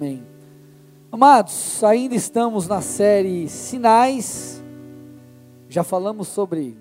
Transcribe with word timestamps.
Amém. 0.00 0.24
Amados, 1.10 1.82
ainda 1.82 2.14
estamos 2.14 2.68
na 2.68 2.80
série 2.80 3.48
Sinais. 3.48 4.62
Já 5.68 5.82
falamos 5.82 6.28
sobre, 6.28 6.78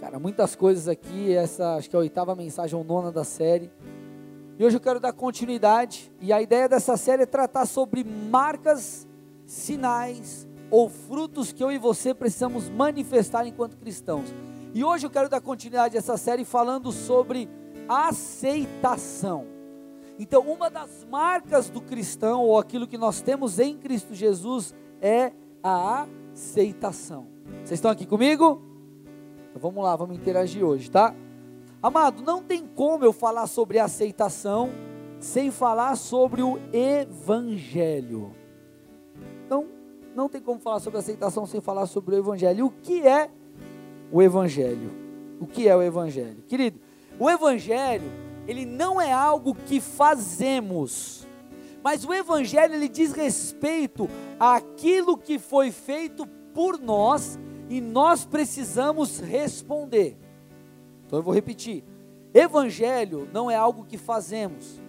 cara, 0.00 0.18
muitas 0.18 0.56
coisas 0.56 0.88
aqui. 0.88 1.34
Essa 1.34 1.74
acho 1.74 1.90
que 1.90 1.94
é 1.94 1.98
a 1.98 2.00
oitava 2.00 2.34
mensagem 2.34 2.78
ou 2.78 2.82
nona 2.82 3.12
da 3.12 3.24
série. 3.24 3.70
E 4.58 4.64
hoje 4.64 4.74
eu 4.74 4.80
quero 4.80 4.98
dar 4.98 5.12
continuidade. 5.12 6.10
E 6.18 6.32
a 6.32 6.40
ideia 6.40 6.66
dessa 6.66 6.96
série 6.96 7.24
é 7.24 7.26
tratar 7.26 7.66
sobre 7.66 8.02
marcas, 8.04 9.06
sinais 9.44 10.48
ou 10.70 10.88
frutos 10.88 11.52
que 11.52 11.62
eu 11.62 11.70
e 11.70 11.76
você 11.76 12.14
precisamos 12.14 12.70
manifestar 12.70 13.46
enquanto 13.46 13.76
cristãos. 13.76 14.32
E 14.72 14.82
hoje 14.82 15.04
eu 15.04 15.10
quero 15.10 15.28
dar 15.28 15.42
continuidade 15.42 15.94
a 15.94 15.98
essa 15.98 16.16
série 16.16 16.46
falando 16.46 16.90
sobre 16.90 17.50
aceitação. 17.86 19.59
Então, 20.18 20.42
uma 20.42 20.68
das 20.68 21.06
marcas 21.10 21.70
do 21.70 21.80
cristão, 21.80 22.42
ou 22.44 22.58
aquilo 22.58 22.86
que 22.86 22.98
nós 22.98 23.20
temos 23.20 23.58
em 23.58 23.76
Cristo 23.76 24.14
Jesus, 24.14 24.74
é 25.00 25.32
a 25.62 26.06
aceitação. 26.32 27.26
Vocês 27.64 27.72
estão 27.72 27.90
aqui 27.90 28.06
comigo? 28.06 28.62
Então 29.50 29.60
vamos 29.60 29.82
lá, 29.82 29.96
vamos 29.96 30.16
interagir 30.16 30.64
hoje, 30.64 30.90
tá? 30.90 31.14
Amado, 31.82 32.22
não 32.22 32.42
tem 32.42 32.66
como 32.66 33.04
eu 33.04 33.12
falar 33.12 33.46
sobre 33.46 33.78
aceitação 33.78 34.70
sem 35.18 35.50
falar 35.50 35.96
sobre 35.96 36.42
o 36.42 36.58
Evangelho. 36.72 38.32
Então, 39.44 39.66
não 40.14 40.28
tem 40.28 40.40
como 40.40 40.60
falar 40.60 40.80
sobre 40.80 40.98
aceitação 40.98 41.46
sem 41.46 41.60
falar 41.60 41.86
sobre 41.86 42.14
o 42.14 42.18
Evangelho. 42.18 42.66
O 42.66 42.70
que 42.70 43.06
é 43.06 43.30
o 44.12 44.22
Evangelho? 44.22 44.90
O 45.40 45.46
que 45.46 45.68
é 45.68 45.76
o 45.76 45.82
Evangelho? 45.82 46.42
Querido, 46.46 46.80
o 47.18 47.28
Evangelho 47.28 48.10
ele 48.50 48.66
não 48.66 49.00
é 49.00 49.12
algo 49.12 49.54
que 49.54 49.80
fazemos, 49.80 51.24
mas 51.84 52.04
o 52.04 52.12
Evangelho 52.12 52.74
ele 52.74 52.88
diz 52.88 53.12
respeito 53.12 54.08
àquilo 54.40 55.16
que 55.16 55.38
foi 55.38 55.70
feito 55.70 56.26
por 56.52 56.76
nós 56.76 57.38
e 57.68 57.80
nós 57.80 58.24
precisamos 58.24 59.20
responder. 59.20 60.18
Então 61.06 61.20
eu 61.20 61.22
vou 61.22 61.32
repetir: 61.32 61.84
Evangelho 62.34 63.28
não 63.32 63.48
é 63.48 63.54
algo 63.54 63.84
que 63.84 63.96
fazemos, 63.96 64.80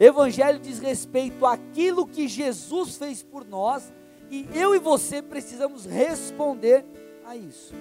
Evangelho 0.00 0.58
diz 0.58 0.80
respeito 0.80 1.46
àquilo 1.46 2.08
que 2.08 2.26
Jesus 2.26 2.96
fez 2.96 3.22
por 3.22 3.46
nós 3.46 3.92
e 4.28 4.48
eu 4.52 4.74
e 4.74 4.80
você 4.80 5.22
precisamos 5.22 5.86
responder 5.86 6.84
a 7.24 7.36
isso. 7.36 7.72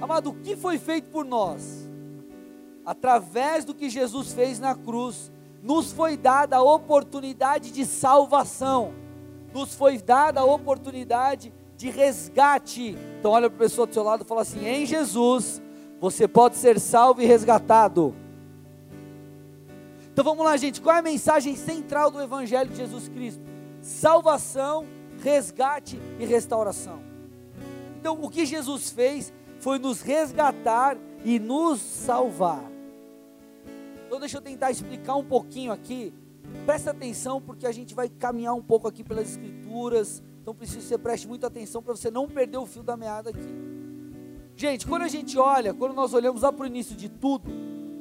Amado, 0.00 0.30
o 0.30 0.34
que 0.40 0.56
foi 0.56 0.78
feito 0.78 1.10
por 1.10 1.26
nós? 1.26 1.85
Através 2.86 3.64
do 3.64 3.74
que 3.74 3.90
Jesus 3.90 4.32
fez 4.32 4.60
na 4.60 4.76
cruz, 4.76 5.32
nos 5.60 5.92
foi 5.92 6.16
dada 6.16 6.56
a 6.56 6.62
oportunidade 6.62 7.72
de 7.72 7.84
salvação, 7.84 8.94
nos 9.52 9.74
foi 9.74 9.98
dada 9.98 10.40
a 10.40 10.44
oportunidade 10.44 11.52
de 11.76 11.90
resgate. 11.90 12.96
Então, 13.18 13.32
olha 13.32 13.50
para 13.50 13.56
a 13.56 13.68
pessoa 13.68 13.86
do 13.86 13.92
seu 13.92 14.04
lado 14.04 14.22
e 14.22 14.26
fala 14.26 14.42
assim: 14.42 14.64
em 14.64 14.86
Jesus, 14.86 15.60
você 16.00 16.28
pode 16.28 16.56
ser 16.56 16.78
salvo 16.78 17.20
e 17.20 17.26
resgatado. 17.26 18.14
Então 20.12 20.24
vamos 20.24 20.44
lá, 20.44 20.56
gente. 20.56 20.80
Qual 20.80 20.94
é 20.94 21.00
a 21.00 21.02
mensagem 21.02 21.54
central 21.56 22.10
do 22.10 22.22
Evangelho 22.22 22.70
de 22.70 22.76
Jesus 22.76 23.08
Cristo? 23.08 23.42
Salvação, 23.82 24.86
resgate 25.22 26.00
e 26.18 26.24
restauração. 26.24 27.00
Então, 28.00 28.18
o 28.22 28.30
que 28.30 28.46
Jesus 28.46 28.90
fez 28.90 29.32
foi 29.60 29.78
nos 29.78 30.00
resgatar 30.00 30.96
e 31.24 31.38
nos 31.38 31.80
salvar. 31.80 32.75
Então 34.06 34.20
deixa 34.20 34.38
eu 34.38 34.42
tentar 34.42 34.70
explicar 34.70 35.16
um 35.16 35.24
pouquinho 35.24 35.72
aqui. 35.72 36.14
Presta 36.64 36.92
atenção 36.92 37.40
porque 37.40 37.66
a 37.66 37.72
gente 37.72 37.94
vai 37.94 38.08
caminhar 38.08 38.54
um 38.54 38.62
pouco 38.62 38.86
aqui 38.86 39.02
pelas 39.02 39.30
escrituras. 39.30 40.22
Então 40.40 40.54
preciso 40.54 40.80
que 40.80 40.86
você 40.86 40.98
preste 40.98 41.26
muita 41.26 41.48
atenção 41.48 41.82
para 41.82 41.94
você 41.94 42.10
não 42.10 42.28
perder 42.28 42.58
o 42.58 42.66
fio 42.66 42.82
da 42.82 42.96
meada 42.96 43.30
aqui. 43.30 43.54
Gente, 44.54 44.86
quando 44.86 45.02
a 45.02 45.08
gente 45.08 45.36
olha, 45.36 45.74
quando 45.74 45.92
nós 45.92 46.14
olhamos 46.14 46.42
lá 46.42 46.52
para 46.52 46.62
o 46.62 46.66
início 46.66 46.96
de 46.96 47.08
tudo, 47.08 47.50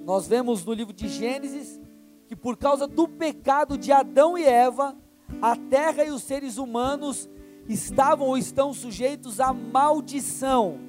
nós 0.06 0.28
vemos 0.28 0.64
no 0.64 0.74
livro 0.74 0.94
de 0.94 1.08
Gênesis 1.10 1.82
que 2.28 2.36
por 2.36 2.58
causa 2.58 2.88
do 2.88 3.08
pecado 3.08 3.78
de 3.78 3.92
Adão 3.92 4.38
e 4.38 4.46
Eva, 4.46 4.96
a 5.42 5.56
terra 5.56 6.04
e 6.06 6.12
os 6.12 6.24
seres 6.24 6.58
humanos 6.58 7.30
estavam 7.68 8.28
ou 8.28 8.38
estão 8.38 8.74
sujeitos 8.74 9.40
à 9.40 9.52
maldição. 9.54 10.80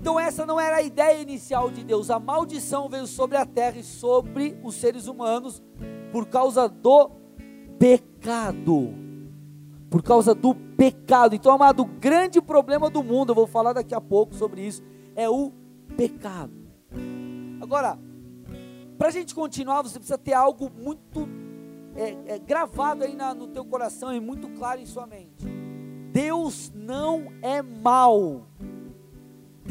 Então 0.00 0.18
essa 0.18 0.46
não 0.46 0.58
era 0.58 0.76
a 0.76 0.82
ideia 0.82 1.20
inicial 1.20 1.70
de 1.70 1.84
Deus. 1.84 2.10
A 2.10 2.18
maldição 2.18 2.88
veio 2.88 3.06
sobre 3.06 3.36
a 3.36 3.44
terra 3.44 3.78
e 3.78 3.84
sobre 3.84 4.58
os 4.64 4.74
seres 4.76 5.06
humanos 5.06 5.62
por 6.10 6.26
causa 6.26 6.68
do 6.68 7.10
pecado. 7.78 8.94
Por 9.90 10.02
causa 10.02 10.34
do 10.34 10.54
pecado. 10.54 11.34
Então, 11.34 11.52
amado, 11.52 11.82
o 11.82 11.84
grande 11.84 12.40
problema 12.40 12.88
do 12.88 13.02
mundo, 13.02 13.30
eu 13.30 13.34
vou 13.34 13.46
falar 13.46 13.74
daqui 13.74 13.94
a 13.94 14.00
pouco 14.00 14.34
sobre 14.34 14.66
isso, 14.66 14.82
é 15.14 15.28
o 15.28 15.52
pecado. 15.96 16.52
Agora, 17.60 17.98
para 18.96 19.08
a 19.08 19.10
gente 19.10 19.34
continuar, 19.34 19.82
você 19.82 19.98
precisa 19.98 20.16
ter 20.16 20.32
algo 20.32 20.70
muito 20.70 21.28
é, 21.94 22.34
é, 22.34 22.38
gravado 22.38 23.04
aí 23.04 23.14
na, 23.14 23.34
no 23.34 23.48
teu 23.48 23.64
coração 23.64 24.14
e 24.14 24.20
muito 24.20 24.48
claro 24.50 24.80
em 24.80 24.86
sua 24.86 25.06
mente. 25.06 25.44
Deus 26.12 26.72
não 26.74 27.26
é 27.42 27.60
mal. 27.60 28.46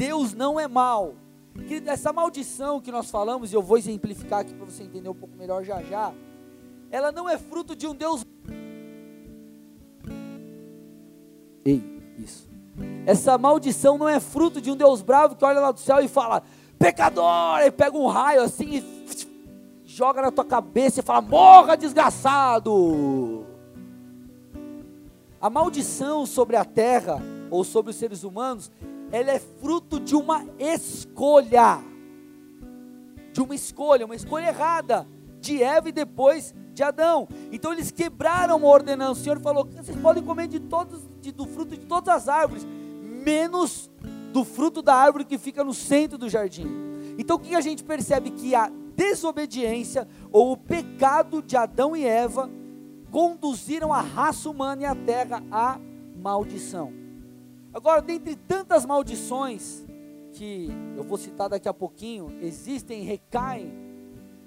Deus 0.00 0.32
não 0.32 0.58
é 0.58 0.66
mal. 0.66 1.14
Que 1.68 1.82
essa 1.84 2.10
maldição 2.10 2.80
que 2.80 2.90
nós 2.90 3.10
falamos, 3.10 3.52
e 3.52 3.54
eu 3.54 3.60
vou 3.60 3.76
exemplificar 3.76 4.40
aqui 4.40 4.54
para 4.54 4.64
você 4.64 4.82
entender 4.82 5.10
um 5.10 5.14
pouco 5.14 5.36
melhor 5.36 5.62
já 5.62 5.82
já, 5.82 6.10
ela 6.90 7.12
não 7.12 7.28
é 7.28 7.36
fruto 7.36 7.76
de 7.76 7.86
um 7.86 7.94
Deus. 7.94 8.24
Ei, 11.62 11.82
isso. 12.16 12.48
Essa 13.04 13.36
maldição 13.36 13.98
não 13.98 14.08
é 14.08 14.18
fruto 14.18 14.58
de 14.58 14.70
um 14.70 14.76
Deus 14.76 15.02
bravo 15.02 15.36
que 15.36 15.44
olha 15.44 15.60
lá 15.60 15.70
do 15.70 15.80
céu 15.80 16.00
e 16.00 16.08
fala, 16.08 16.42
pecador, 16.78 17.60
e 17.60 17.70
pega 17.70 17.98
um 17.98 18.06
raio 18.06 18.40
assim 18.42 18.76
e 18.76 19.84
joga 19.84 20.22
na 20.22 20.30
tua 20.30 20.46
cabeça 20.46 21.00
e 21.00 21.02
fala, 21.02 21.20
morra 21.20 21.76
desgraçado. 21.76 23.44
A 25.38 25.50
maldição 25.50 26.24
sobre 26.24 26.56
a 26.56 26.64
terra 26.64 27.20
ou 27.50 27.64
sobre 27.64 27.90
os 27.90 27.96
seres 27.96 28.24
humanos 28.24 28.70
ela 29.12 29.30
é 29.30 29.38
fruto 29.38 29.98
de 29.98 30.14
uma 30.14 30.44
escolha. 30.58 31.80
De 33.32 33.40
uma 33.40 33.54
escolha, 33.54 34.06
uma 34.06 34.16
escolha 34.16 34.48
errada 34.48 35.06
de 35.40 35.62
Eva 35.62 35.88
e 35.88 35.92
depois 35.92 36.54
de 36.72 36.82
Adão. 36.82 37.28
Então 37.50 37.72
eles 37.72 37.90
quebraram 37.90 38.64
a 38.64 38.68
ordenança. 38.68 39.20
O 39.20 39.24
Senhor 39.24 39.40
falou: 39.40 39.66
vocês 39.66 39.96
podem 39.98 40.22
comer 40.22 40.48
de 40.48 40.60
todos, 40.60 41.02
de, 41.20 41.32
do 41.32 41.46
fruto 41.46 41.76
de 41.76 41.86
todas 41.86 42.14
as 42.14 42.28
árvores, 42.28 42.66
menos 43.24 43.90
do 44.32 44.44
fruto 44.44 44.80
da 44.80 44.94
árvore 44.94 45.24
que 45.24 45.38
fica 45.38 45.64
no 45.64 45.74
centro 45.74 46.16
do 46.16 46.28
jardim. 46.28 46.66
Então 47.18 47.36
o 47.36 47.40
que 47.40 47.54
a 47.54 47.60
gente 47.60 47.84
percebe? 47.84 48.30
Que 48.30 48.54
a 48.54 48.70
desobediência 48.94 50.06
ou 50.30 50.52
o 50.52 50.56
pecado 50.56 51.42
de 51.42 51.56
Adão 51.56 51.96
e 51.96 52.04
Eva 52.04 52.50
conduziram 53.10 53.92
a 53.92 54.00
raça 54.00 54.48
humana 54.48 54.82
e 54.82 54.84
a 54.84 54.94
terra 54.94 55.42
à 55.50 55.78
maldição. 56.16 56.99
Agora, 57.72 58.02
dentre 58.02 58.34
tantas 58.34 58.84
maldições 58.84 59.84
que 60.32 60.68
eu 60.96 61.04
vou 61.04 61.16
citar 61.16 61.48
daqui 61.48 61.68
a 61.68 61.74
pouquinho, 61.74 62.36
existem, 62.40 63.02
recaem 63.02 63.72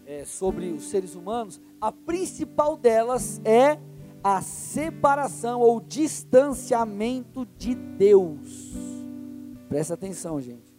é, 0.06 0.25
sobre 0.25 0.72
os 0.72 0.89
seres 0.89 1.16
humanos, 1.16 1.62
a 1.79 1.91
principal 1.91 2.75
delas 2.75 3.41
é 3.45 3.79
a 4.23 4.41
separação 4.41 5.62
ou 5.62 5.79
distanciamento 5.79 7.45
de 7.57 7.75
Deus. 7.75 8.73
Presta 9.69 9.94
atenção, 9.94 10.39
gente. 10.39 10.73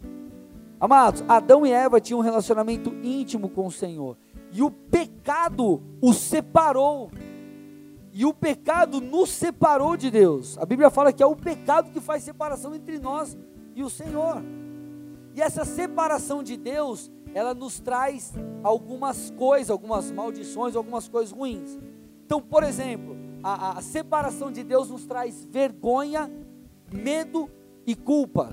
Amados, 0.78 1.24
Adão 1.28 1.66
e 1.66 1.72
Eva 1.72 2.00
tinham 2.00 2.20
um 2.20 2.22
relacionamento 2.22 2.90
íntimo 3.02 3.48
com 3.48 3.66
o 3.66 3.72
Senhor, 3.72 4.16
e 4.52 4.62
o 4.62 4.70
pecado 4.70 5.82
os 6.00 6.16
separou 6.16 7.10
e 8.14 8.24
o 8.24 8.32
pecado 8.32 9.00
nos 9.00 9.28
separou 9.30 9.96
de 9.96 10.08
Deus. 10.08 10.56
A 10.58 10.64
Bíblia 10.64 10.88
fala 10.88 11.12
que 11.12 11.20
é 11.20 11.26
o 11.26 11.34
pecado 11.34 11.90
que 11.90 12.00
faz 12.00 12.22
separação 12.22 12.72
entre 12.72 13.00
nós 13.00 13.36
e 13.74 13.82
o 13.82 13.90
Senhor. 13.90 14.36
E 15.34 15.42
essa 15.42 15.64
separação 15.64 16.40
de 16.40 16.56
Deus, 16.56 17.10
ela 17.34 17.52
nos 17.52 17.80
traz 17.80 18.32
algumas 18.62 19.30
coisas, 19.32 19.68
algumas 19.68 20.12
maldições, 20.12 20.76
algumas 20.76 21.08
coisas 21.08 21.32
ruins. 21.32 21.76
Então, 22.24 22.40
por 22.40 22.62
exemplo, 22.62 23.16
a, 23.42 23.78
a 23.78 23.82
separação 23.82 24.52
de 24.52 24.62
Deus 24.62 24.88
nos 24.88 25.04
traz 25.04 25.44
vergonha, 25.44 26.30
medo 26.92 27.50
e 27.84 27.96
culpa. 27.96 28.52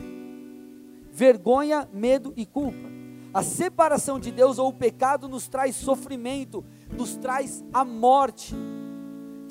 Vergonha, 1.12 1.88
medo 1.94 2.34
e 2.36 2.48
culpa. 2.48 2.90
A 3.32 3.44
separação 3.44 4.20
de 4.20 4.32
Deus 4.32 4.58
ou 4.58 4.70
o 4.70 4.74
pecado 4.74 5.30
nos 5.30 5.48
traz 5.48 5.76
sofrimento, 5.76 6.66
nos 6.98 7.16
traz 7.16 7.64
a 7.72 7.86
morte. 7.86 8.56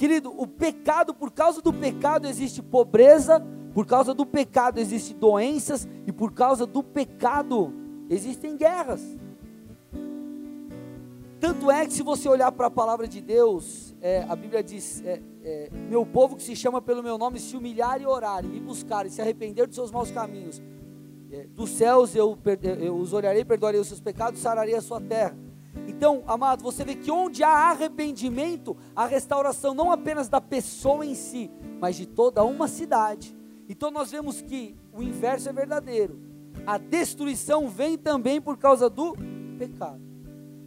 Querido, 0.01 0.33
o 0.35 0.47
pecado, 0.47 1.13
por 1.13 1.31
causa 1.31 1.61
do 1.61 1.75
pecado 1.75 2.27
existe 2.27 2.63
pobreza, 2.63 3.39
por 3.75 3.85
causa 3.85 4.15
do 4.15 4.25
pecado 4.25 4.81
existem 4.81 5.15
doenças 5.15 5.87
e 6.07 6.11
por 6.11 6.33
causa 6.33 6.65
do 6.65 6.83
pecado 6.83 7.71
existem 8.09 8.57
guerras. 8.57 9.03
Tanto 11.39 11.71
é 11.71 11.85
que 11.85 11.93
se 11.93 12.03
você 12.03 12.27
olhar 12.31 12.51
para 12.51 12.69
a 12.69 12.71
palavra 12.71 13.07
de 13.07 13.21
Deus, 13.21 13.95
é, 14.01 14.25
a 14.27 14.35
Bíblia 14.35 14.63
diz: 14.63 15.05
é, 15.05 15.21
é, 15.45 15.69
Meu 15.71 16.07
povo 16.07 16.35
que 16.35 16.43
se 16.45 16.57
chama 16.57 16.81
pelo 16.81 17.03
meu 17.03 17.19
nome 17.19 17.39
se 17.39 17.55
humilhar 17.55 18.01
e 18.01 18.07
orar, 18.07 18.43
e 18.43 18.49
me 18.49 18.59
buscar 18.59 19.05
e 19.05 19.11
se 19.11 19.21
arrepender 19.21 19.67
dos 19.67 19.77
seus 19.77 19.91
maus 19.91 20.11
caminhos, 20.11 20.63
é, 21.31 21.47
dos 21.49 21.69
céus 21.69 22.17
eu, 22.17 22.39
eu 22.81 22.97
os 22.97 23.13
olharei, 23.13 23.45
perdoarei 23.45 23.79
os 23.79 23.89
seus 23.89 24.01
pecados, 24.01 24.41
sararei 24.41 24.75
a 24.75 24.81
sua 24.81 24.99
terra. 24.99 25.37
Então, 25.87 26.23
amado, 26.27 26.63
você 26.63 26.85
vê 26.85 26.95
que 26.95 27.11
onde 27.11 27.43
há 27.43 27.71
arrependimento, 27.71 28.77
a 28.95 29.07
restauração 29.07 29.75
não 29.75 29.93
apenas 29.93 30.29
da 30.29 30.41
pessoa 30.41 31.05
em 31.05 31.15
si, 31.15 31.51
mas 31.81 31.97
de 31.97 32.07
toda 32.07 32.45
uma 32.45 32.67
cidade. 32.69 33.37
Então 33.69 33.91
nós 33.91 34.11
vemos 34.11 34.43
que 34.43 34.75
o 34.93 35.01
inverso 35.01 35.49
é 35.49 35.53
verdadeiro. 35.53 36.19
A 36.67 36.77
destruição 36.77 37.69
vem 37.69 37.97
também 37.97 38.41
por 38.41 38.57
causa 38.57 38.91
do 38.91 39.15
pecado. 39.57 40.01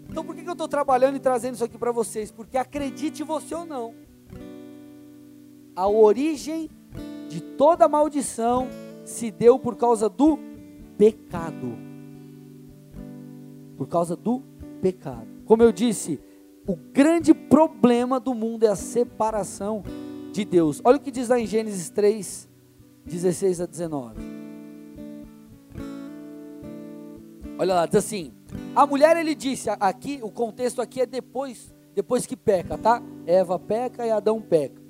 Então 0.09 0.23
por 0.23 0.33
que, 0.33 0.47
eu 0.47 0.53
estou 0.53 0.69
trabalhando 0.69 1.17
e 1.17 1.19
trazendo 1.19 1.55
isso 1.55 1.63
aqui 1.65 1.77
para 1.77 1.91
vocês? 1.91 2.31
Porque 2.31 2.57
acredite 2.57 3.21
você 3.21 3.53
ou 3.53 3.65
não, 3.65 3.93
a 5.75 5.87
origem 5.87 6.69
de 7.27 7.41
toda 7.41 7.89
maldição 7.89 8.69
se 9.03 9.31
deu 9.31 9.59
por 9.59 9.75
causa 9.75 10.07
do 10.07 10.39
pecado. 10.97 11.75
Por 13.75 13.87
causa 13.87 14.15
do 14.15 14.39
pecado. 14.39 14.52
Como 15.45 15.63
eu 15.63 15.71
disse, 15.71 16.19
o 16.67 16.75
grande 16.75 17.33
problema 17.33 18.19
do 18.19 18.33
mundo 18.33 18.63
é 18.63 18.67
a 18.67 18.75
separação 18.75 19.83
de 20.31 20.43
Deus. 20.43 20.81
Olha 20.83 20.97
o 20.97 20.99
que 20.99 21.11
diz 21.11 21.29
lá 21.29 21.39
em 21.39 21.45
Gênesis 21.45 21.89
3, 21.89 22.49
16 23.05 23.61
a 23.61 23.65
19. 23.65 24.15
Olha 27.57 27.75
lá, 27.75 27.85
diz 27.85 27.95
assim: 27.97 28.33
a 28.75 28.87
mulher, 28.87 29.15
ele 29.17 29.35
disse, 29.35 29.69
aqui, 29.69 30.19
o 30.23 30.31
contexto 30.31 30.81
aqui 30.81 31.01
é 31.01 31.05
depois, 31.05 31.73
depois 31.93 32.25
que 32.25 32.35
peca, 32.35 32.77
tá? 32.77 33.01
Eva 33.25 33.59
peca 33.59 34.05
e 34.05 34.11
Adão 34.11 34.41
peca. 34.41 34.81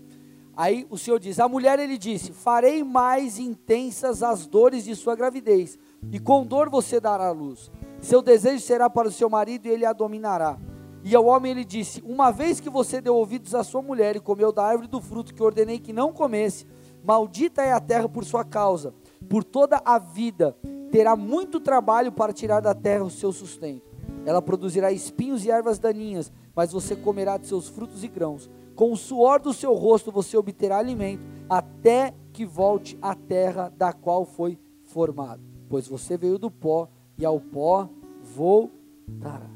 Aí 0.55 0.85
o 0.89 0.97
Senhor 0.97 1.19
diz: 1.19 1.39
A 1.39 1.49
mulher, 1.49 1.79
ele 1.79 1.97
disse: 1.97 2.31
Farei 2.31 2.83
mais 2.83 3.39
intensas 3.39 4.23
as 4.23 4.45
dores 4.45 4.85
de 4.85 4.95
sua 4.95 5.15
gravidez, 5.15 5.77
e 6.11 6.19
com 6.19 6.45
dor 6.45 6.69
você 6.69 6.99
dará 6.99 7.27
a 7.27 7.31
luz. 7.31 7.71
Seu 8.03 8.21
desejo 8.21 8.61
será 8.61 8.89
para 8.89 9.07
o 9.07 9.11
seu 9.11 9.29
marido 9.29 9.65
e 9.65 9.69
ele 9.69 9.85
a 9.85 9.93
dominará. 9.93 10.59
E 11.05 11.15
ao 11.15 11.25
homem 11.25 11.53
ele 11.53 11.63
disse: 11.63 12.03
Uma 12.05 12.31
vez 12.31 12.59
que 12.59 12.69
você 12.69 12.99
deu 12.99 13.15
ouvidos 13.15 13.55
à 13.55 13.63
sua 13.63 13.81
mulher 13.81 14.17
e 14.17 14.19
comeu 14.19 14.51
da 14.51 14.61
árvore 14.61 14.89
do 14.89 14.99
fruto 14.99 15.33
que 15.33 15.41
ordenei 15.41 15.79
que 15.79 15.93
não 15.93 16.11
comesse, 16.11 16.67
maldita 17.01 17.61
é 17.61 17.71
a 17.71 17.79
terra 17.79 18.09
por 18.09 18.25
sua 18.25 18.43
causa. 18.43 18.93
Por 19.29 19.41
toda 19.41 19.81
a 19.85 19.97
vida 19.97 20.53
terá 20.91 21.15
muito 21.15 21.61
trabalho 21.61 22.11
para 22.11 22.33
tirar 22.33 22.59
da 22.59 22.75
terra 22.75 23.05
o 23.05 23.09
seu 23.09 23.31
sustento. 23.31 23.89
Ela 24.25 24.41
produzirá 24.41 24.91
espinhos 24.91 25.45
e 25.45 25.49
ervas 25.49 25.79
daninhas, 25.79 26.29
mas 26.53 26.73
você 26.73 26.97
comerá 26.97 27.37
de 27.37 27.47
seus 27.47 27.69
frutos 27.69 28.03
e 28.03 28.09
grãos. 28.09 28.49
Com 28.75 28.91
o 28.91 28.97
suor 28.97 29.39
do 29.39 29.53
seu 29.53 29.73
rosto 29.73 30.11
você 30.11 30.35
obterá 30.35 30.77
alimento, 30.77 31.23
até 31.49 32.13
que 32.33 32.45
volte 32.45 32.97
à 33.01 33.15
terra 33.15 33.71
da 33.77 33.93
qual 33.93 34.25
foi 34.25 34.59
formado. 34.83 35.41
Pois 35.69 35.87
você 35.87 36.17
veio 36.17 36.37
do 36.37 36.51
pó, 36.51 36.89
e 37.17 37.25
ao 37.25 37.39
pó 37.39 37.89
voltará. 38.21 39.49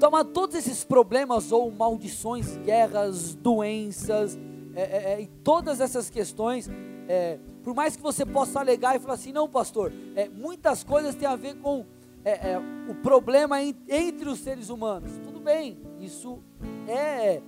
Toma 0.00 0.24
todos 0.24 0.56
esses 0.56 0.84
problemas 0.84 1.50
ou 1.50 1.70
maldições, 1.70 2.56
guerras, 2.58 3.34
doenças, 3.34 4.38
é, 4.74 4.82
é, 4.82 5.12
é, 5.14 5.20
e 5.20 5.26
todas 5.26 5.80
essas 5.80 6.08
questões 6.08 6.70
é, 7.08 7.38
por 7.64 7.74
mais 7.74 7.96
que 7.96 8.02
você 8.02 8.24
possa 8.24 8.60
alegar 8.60 8.94
e 8.94 8.98
falar 8.98 9.14
assim, 9.14 9.32
não, 9.32 9.48
pastor, 9.48 9.92
é, 10.14 10.28
muitas 10.28 10.84
coisas 10.84 11.14
têm 11.14 11.26
a 11.26 11.36
ver 11.36 11.56
com 11.56 11.84
é, 12.24 12.58
o 12.88 12.94
problema 12.96 13.62
em, 13.62 13.74
entre 13.88 14.28
os 14.28 14.40
seres 14.40 14.68
humanos. 14.68 15.10
Tudo 15.24 15.40
bem, 15.40 15.78
isso 15.98 16.38
é, 16.86 17.42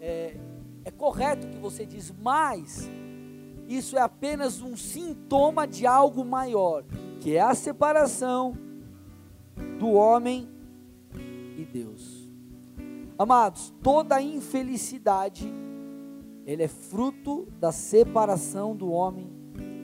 é, 0.00 0.36
é 0.84 0.90
correto 0.90 1.46
que 1.46 1.58
você 1.58 1.86
diz, 1.86 2.12
mas 2.20 2.90
isso 3.68 3.96
é 3.96 4.00
apenas 4.00 4.60
um 4.60 4.76
sintoma 4.76 5.66
de 5.66 5.86
algo 5.86 6.24
maior, 6.24 6.84
que 7.20 7.36
é 7.36 7.40
a 7.40 7.54
separação 7.54 8.56
do 9.78 9.92
homem 9.92 10.48
e 11.56 11.64
Deus. 11.64 12.28
Amados, 13.18 13.74
toda 13.82 14.20
infelicidade 14.22 15.52
ele 16.48 16.62
é 16.62 16.68
fruto 16.68 17.46
da 17.60 17.70
separação 17.70 18.74
do 18.74 18.90
homem 18.90 19.30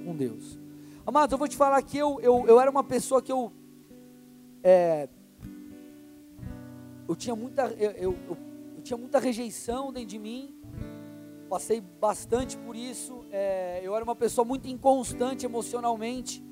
com 0.02 0.16
Deus. 0.16 0.58
Amados, 1.06 1.32
eu 1.32 1.38
vou 1.38 1.46
te 1.46 1.58
falar 1.58 1.82
que 1.82 1.98
eu, 1.98 2.18
eu, 2.22 2.46
eu 2.46 2.58
era 2.58 2.70
uma 2.70 2.82
pessoa 2.82 3.20
que 3.20 3.30
eu. 3.30 3.52
É, 4.62 5.06
eu 7.06 7.14
tinha 7.14 7.36
muita. 7.36 7.66
Eu, 7.72 7.90
eu, 7.90 8.18
eu, 8.30 8.82
tinha 8.82 8.96
muita 8.96 9.18
rejeição 9.18 9.92
dentro 9.92 10.08
de 10.08 10.18
mim. 10.18 10.54
Passei 11.50 11.82
bastante 11.82 12.56
por 12.56 12.74
isso. 12.74 13.26
É, 13.30 13.80
eu 13.82 13.94
era 13.94 14.02
uma 14.02 14.16
pessoa 14.16 14.44
muito 14.44 14.66
inconstante 14.66 15.44
emocionalmente. 15.44 16.42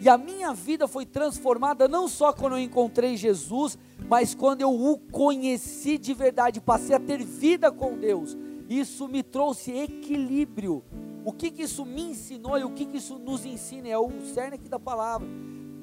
E 0.00 0.08
a 0.08 0.16
minha 0.16 0.54
vida 0.54 0.86
foi 0.86 1.04
transformada 1.04 1.88
não 1.88 2.06
só 2.06 2.32
quando 2.32 2.52
eu 2.52 2.60
encontrei 2.60 3.16
Jesus, 3.16 3.76
mas 4.08 4.34
quando 4.34 4.60
eu 4.60 4.70
o 4.70 4.98
conheci 4.98 5.98
de 5.98 6.14
verdade, 6.14 6.60
passei 6.60 6.94
a 6.94 7.00
ter 7.00 7.24
vida 7.24 7.72
com 7.72 7.98
Deus 7.98 8.36
isso 8.68 9.08
me 9.08 9.22
trouxe 9.22 9.72
equilíbrio. 9.72 10.84
O 11.24 11.32
que, 11.32 11.50
que 11.50 11.62
isso 11.62 11.84
me 11.84 12.02
ensinou 12.02 12.58
e 12.58 12.64
o 12.64 12.70
que, 12.70 12.84
que 12.84 12.98
isso 12.98 13.18
nos 13.18 13.44
ensina 13.44 13.88
é 13.88 13.98
o 13.98 14.10
cerne 14.22 14.56
aqui 14.56 14.68
da 14.68 14.78
palavra. 14.78 15.26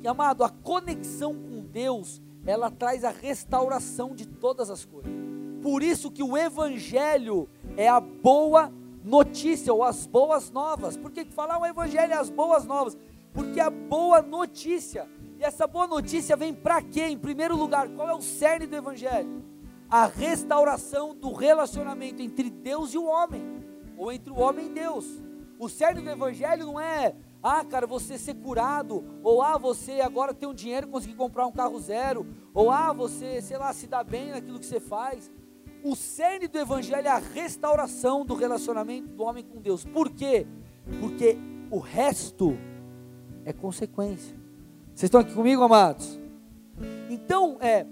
Que, 0.01 0.07
amado, 0.07 0.43
a 0.43 0.49
conexão 0.49 1.33
com 1.33 1.65
Deus, 1.65 2.21
ela 2.45 2.69
traz 2.69 3.03
a 3.03 3.09
restauração 3.09 4.13
de 4.13 4.27
todas 4.27 4.69
as 4.69 4.85
coisas. 4.85 5.11
Por 5.61 5.81
isso 5.81 6.11
que 6.11 6.21
o 6.21 6.37
Evangelho 6.37 7.49
é 7.75 7.87
a 7.87 7.99
boa 7.99 8.71
notícia 9.03 9.73
ou 9.73 9.83
as 9.83 10.05
boas 10.05 10.51
novas. 10.51 10.95
Por 10.95 11.11
que 11.11 11.25
falar 11.25 11.59
o 11.59 11.65
Evangelho 11.65 12.13
é 12.13 12.17
as 12.17 12.29
boas 12.29 12.65
novas? 12.65 12.95
Porque 13.35 13.59
a 13.59 13.69
boa 13.69 14.23
notícia. 14.23 15.07
E 15.37 15.43
essa 15.43 15.67
boa 15.67 15.85
notícia 15.85 16.35
vem 16.35 16.53
para 16.53 16.81
quê? 16.81 17.01
Em 17.01 17.17
primeiro 17.17 17.55
lugar, 17.55 17.87
qual 17.89 18.09
é 18.09 18.13
o 18.15 18.21
cerne 18.21 18.65
do 18.65 18.75
Evangelho? 18.75 19.43
a 19.89 20.07
restauração 20.07 21.15
do 21.15 21.31
relacionamento 21.31 22.21
entre 22.21 22.49
Deus 22.49 22.93
e 22.93 22.97
o 22.97 23.05
homem, 23.05 23.43
ou 23.97 24.11
entre 24.11 24.31
o 24.31 24.39
homem 24.39 24.67
e 24.67 24.69
Deus. 24.69 25.05
O 25.59 25.69
cerne 25.69 26.01
do 26.01 26.09
evangelho 26.09 26.65
não 26.65 26.79
é, 26.79 27.15
ah, 27.41 27.63
cara, 27.63 27.87
você 27.87 28.17
ser 28.17 28.35
curado, 28.35 29.03
ou 29.23 29.41
ah, 29.41 29.57
você 29.57 30.01
agora 30.01 30.33
ter 30.33 30.47
um 30.47 30.53
dinheiro 30.53 30.87
e 30.87 30.91
conseguir 30.91 31.15
comprar 31.15 31.45
um 31.45 31.51
carro 31.51 31.79
zero, 31.79 32.25
ou 32.53 32.71
ah, 32.71 32.91
você, 32.91 33.41
sei 33.41 33.57
lá, 33.57 33.71
se 33.71 33.87
dá 33.87 34.03
bem 34.03 34.31
naquilo 34.31 34.59
que 34.59 34.65
você 34.65 34.79
faz. 34.79 35.31
O 35.83 35.95
cerne 35.95 36.47
do 36.47 36.57
evangelho 36.57 37.07
é 37.07 37.11
a 37.11 37.19
restauração 37.19 38.25
do 38.25 38.33
relacionamento 38.33 39.09
do 39.09 39.23
homem 39.23 39.43
com 39.43 39.61
Deus. 39.61 39.85
Por 39.85 40.09
quê? 40.09 40.47
Porque 40.99 41.37
o 41.69 41.77
resto 41.77 42.57
é 43.45 43.53
consequência. 43.53 44.35
Vocês 44.87 45.03
estão 45.03 45.21
aqui 45.21 45.33
comigo, 45.33 45.61
amados? 45.63 46.19
Então, 47.09 47.57
é, 47.61 47.85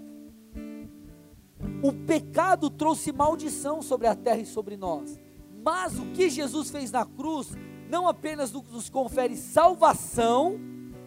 o 1.82 1.92
pecado 1.92 2.68
trouxe 2.68 3.12
maldição 3.12 3.80
sobre 3.80 4.06
a 4.06 4.14
terra 4.14 4.40
e 4.40 4.46
sobre 4.46 4.76
nós. 4.76 5.18
Mas 5.64 5.98
o 5.98 6.06
que 6.06 6.28
Jesus 6.28 6.70
fez 6.70 6.90
na 6.90 7.06
cruz 7.06 7.52
não 7.88 8.08
apenas 8.08 8.52
nos 8.52 8.90
confere 8.90 9.36
salvação, 9.36 10.58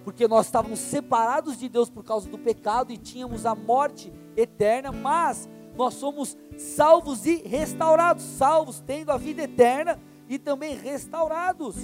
porque 0.03 0.27
nós 0.27 0.45
estávamos 0.45 0.79
separados 0.79 1.57
de 1.57 1.67
Deus 1.67 1.89
por 1.89 2.03
causa 2.03 2.29
do 2.29 2.37
pecado 2.37 2.93
e 2.93 2.97
tínhamos 2.97 3.45
a 3.45 3.53
morte 3.53 4.11
eterna, 4.35 4.91
mas 4.91 5.49
nós 5.75 5.95
somos 5.95 6.37
salvos 6.57 7.25
e 7.25 7.41
restaurados, 7.43 8.23
salvos 8.23 8.79
tendo 8.79 9.11
a 9.11 9.17
vida 9.17 9.43
eterna 9.43 9.99
e 10.29 10.39
também 10.39 10.75
restaurados. 10.75 11.75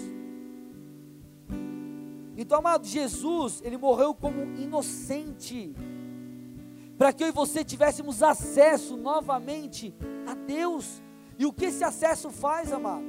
Então, 2.35 2.59
amado, 2.59 2.85
Jesus, 2.87 3.61
ele 3.63 3.77
morreu 3.77 4.13
como 4.13 4.43
inocente 4.59 5.75
para 6.97 7.11
que 7.11 7.23
eu 7.23 7.27
e 7.27 7.31
você 7.31 7.63
tivéssemos 7.63 8.23
acesso 8.23 8.95
novamente 8.97 9.93
a 10.27 10.33
Deus. 10.33 11.01
E 11.37 11.45
o 11.45 11.53
que 11.53 11.65
esse 11.65 11.83
acesso 11.83 12.29
faz, 12.29 12.71
amado? 12.71 13.03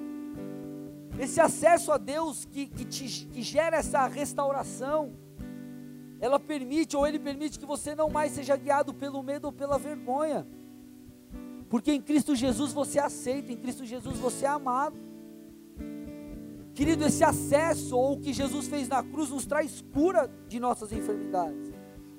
Esse 1.19 1.41
acesso 1.41 1.93
a 1.93 1.99
Deus 1.99 2.45
que, 2.45 2.67
que, 2.67 2.85
te, 2.85 3.27
que 3.27 3.43
gera 3.43 3.77
essa 3.77 4.07
restauração, 4.07 5.13
ela 6.21 6.41
permite, 6.41 6.97
ou 6.97 7.07
ele 7.07 7.19
permite 7.19 7.59
que 7.59 7.67
você 7.67 7.95
não 7.95 8.09
mais 8.11 8.33
seja 8.33 8.57
guiado 8.57 8.93
pelo 8.93 9.23
medo 9.23 9.45
ou 9.45 9.53
pela 9.53 9.79
vergonha, 9.79 10.47
porque 11.69 11.93
em 11.93 12.01
Cristo 12.01 12.35
Jesus 12.35 12.73
você 12.73 12.99
é 12.99 13.03
aceito, 13.03 13.53
em 13.53 13.57
Cristo 13.57 13.85
Jesus 13.85 14.19
você 14.19 14.45
é 14.45 14.49
amado. 14.49 14.97
Querido, 16.75 17.05
esse 17.05 17.23
acesso, 17.23 17.97
ou 17.97 18.15
o 18.15 18.21
que 18.21 18.33
Jesus 18.33 18.67
fez 18.67 18.89
na 18.89 19.03
cruz, 19.03 19.31
nos 19.31 19.47
traz 19.47 19.85
cura 19.93 20.31
de 20.49 20.59
nossas 20.59 20.93
enfermidades 20.93 21.75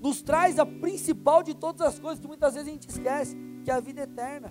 nos 0.06 0.22
traz 0.22 0.60
a 0.60 0.66
principal 0.66 1.42
de 1.42 1.56
todas 1.56 1.82
as 1.82 2.00
coisas 2.00 2.20
que 2.20 2.28
muitas 2.28 2.54
vezes 2.54 2.70
a 2.70 2.72
gente 2.72 2.88
esquece, 2.88 3.36
que 3.64 3.72
é 3.72 3.74
a 3.74 3.80
vida 3.80 4.02
eterna. 4.04 4.50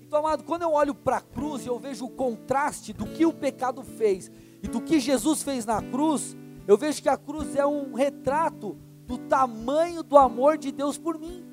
Então, 0.00 0.20
amado, 0.20 0.44
quando 0.44 0.62
eu 0.62 0.72
olho 0.72 0.94
para 0.94 1.16
a 1.16 1.20
cruz 1.20 1.64
e 1.64 1.68
eu 1.68 1.78
vejo 1.80 2.04
o 2.04 2.10
contraste 2.10 2.92
do 2.92 3.06
que 3.06 3.26
o 3.26 3.32
pecado 3.32 3.82
fez 3.82 4.30
e 4.62 4.68
do 4.68 4.80
que 4.80 5.00
Jesus 5.00 5.42
fez 5.42 5.66
na 5.66 5.82
cruz, 5.82 6.36
eu 6.66 6.78
vejo 6.78 7.02
que 7.02 7.08
a 7.08 7.16
cruz 7.16 7.56
é 7.56 7.66
um 7.66 7.92
retrato 7.92 8.76
do 9.04 9.18
tamanho 9.18 10.04
do 10.04 10.16
amor 10.16 10.56
de 10.56 10.70
Deus 10.70 10.96
por 10.96 11.18
mim. 11.18 11.44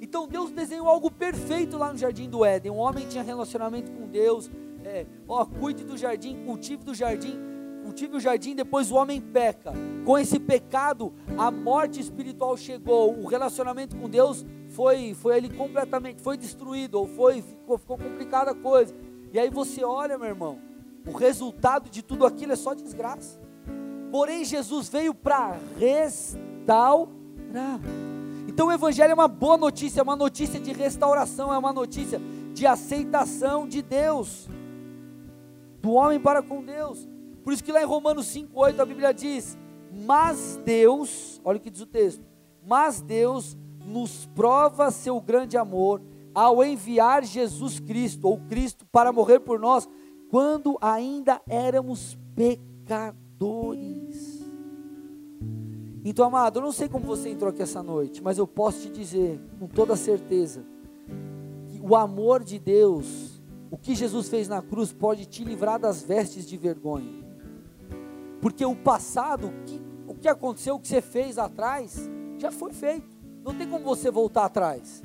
Então 0.00 0.28
Deus 0.28 0.52
desenhou 0.52 0.86
algo 0.86 1.10
perfeito 1.10 1.76
lá 1.76 1.92
no 1.92 1.98
jardim 1.98 2.30
do 2.30 2.44
Éden. 2.44 2.70
Um 2.70 2.78
homem 2.78 3.08
tinha 3.08 3.24
relacionamento 3.24 3.90
com 3.90 4.06
Deus. 4.06 4.48
É, 4.84 5.06
ó, 5.26 5.44
cuide 5.44 5.84
do 5.84 5.96
jardim, 5.96 6.44
cultive 6.44 6.84
do 6.84 6.94
jardim, 6.94 7.38
cultive 7.82 8.16
o 8.16 8.20
jardim. 8.20 8.54
Depois 8.54 8.90
o 8.90 8.96
homem 8.96 9.20
peca. 9.20 9.72
Com 10.04 10.18
esse 10.18 10.38
pecado, 10.38 11.12
a 11.36 11.50
morte 11.50 12.00
espiritual 12.00 12.56
chegou. 12.56 13.18
O 13.18 13.26
relacionamento 13.26 13.96
com 13.96 14.08
Deus 14.08 14.44
foi, 14.68 15.14
foi 15.14 15.36
ele 15.36 15.50
completamente, 15.50 16.20
foi 16.20 16.36
destruído 16.36 16.96
ou 16.96 17.06
foi 17.06 17.42
ficou, 17.42 17.78
ficou 17.78 17.98
complicada 17.98 18.52
a 18.52 18.54
coisa. 18.54 18.94
E 19.32 19.38
aí 19.38 19.50
você 19.50 19.84
olha, 19.84 20.16
meu 20.18 20.28
irmão, 20.28 20.58
o 21.06 21.12
resultado 21.12 21.90
de 21.90 22.02
tudo 22.02 22.26
aquilo 22.26 22.52
é 22.52 22.56
só 22.56 22.74
desgraça. 22.74 23.40
Porém, 24.10 24.44
Jesus 24.44 24.88
veio 24.88 25.14
para 25.14 25.58
restaurar. 25.78 27.08
Então 28.46 28.68
o 28.68 28.72
Evangelho 28.72 29.12
é 29.12 29.14
uma 29.14 29.28
boa 29.28 29.56
notícia, 29.56 30.00
é 30.00 30.02
uma 30.02 30.16
notícia 30.16 30.58
de 30.58 30.72
restauração, 30.72 31.52
é 31.52 31.58
uma 31.58 31.72
notícia 31.72 32.20
de 32.52 32.66
aceitação 32.66 33.68
de 33.68 33.82
Deus, 33.82 34.48
do 35.80 35.92
homem 35.92 36.20
para 36.20 36.42
com 36.42 36.64
Deus. 36.64 37.08
Por 37.42 37.52
isso 37.52 37.64
que 37.64 37.72
lá 37.72 37.82
em 37.82 37.86
Romanos 37.86 38.26
5,8 38.26 38.80
a 38.80 38.84
Bíblia 38.84 39.14
diz: 39.14 39.56
Mas 40.06 40.60
Deus, 40.64 41.40
olha 41.44 41.58
o 41.58 41.60
que 41.60 41.70
diz 41.70 41.80
o 41.80 41.86
texto, 41.86 42.24
mas 42.66 43.00
Deus 43.00 43.56
nos 43.84 44.26
prova 44.34 44.90
seu 44.90 45.20
grande 45.20 45.56
amor 45.56 46.02
ao 46.34 46.62
enviar 46.62 47.24
Jesus 47.24 47.80
Cristo, 47.80 48.28
ou 48.28 48.38
Cristo, 48.48 48.86
para 48.92 49.12
morrer 49.12 49.40
por 49.40 49.58
nós, 49.58 49.88
quando 50.30 50.78
ainda 50.80 51.40
éramos 51.48 52.16
pecadores. 52.36 53.88
Então, 56.04 56.24
amado, 56.24 56.58
eu 56.58 56.62
não 56.62 56.70
sei 56.70 56.88
como 56.88 57.04
você 57.04 57.28
entrou 57.28 57.50
aqui 57.50 57.60
essa 57.60 57.82
noite, 57.82 58.22
mas 58.22 58.38
eu 58.38 58.46
posso 58.46 58.82
te 58.82 58.88
dizer 58.88 59.40
com 59.58 59.66
toda 59.66 59.96
certeza 59.96 60.64
que 61.66 61.80
o 61.80 61.96
amor 61.96 62.44
de 62.44 62.58
Deus, 62.58 63.27
o 63.70 63.76
que 63.76 63.94
Jesus 63.94 64.28
fez 64.28 64.48
na 64.48 64.62
cruz, 64.62 64.92
pode 64.92 65.26
te 65.26 65.44
livrar 65.44 65.78
das 65.78 66.02
vestes 66.02 66.46
de 66.46 66.56
vergonha. 66.56 67.24
Porque 68.40 68.64
o 68.64 68.74
passado, 68.74 69.52
o 70.06 70.14
que, 70.14 70.28
aconteceu, 70.28 70.76
o 70.76 70.80
que 70.80 70.88
você 70.88 71.02
fez 71.02 71.38
atrás, 71.38 72.08
já 72.38 72.50
foi 72.50 72.72
feito. 72.72 73.16
Não 73.44 73.54
tem 73.54 73.68
como 73.68 73.84
você 73.84 74.10
voltar 74.10 74.44
atrás. 74.44 75.02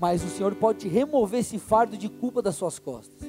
Mas 0.00 0.22
o 0.22 0.28
Senhor 0.28 0.54
pode 0.54 0.80
te 0.80 0.88
remover 0.88 1.40
esse 1.40 1.58
fardo 1.58 1.96
de 1.96 2.08
culpa 2.08 2.42
das 2.42 2.56
suas 2.56 2.78
costas. 2.78 3.28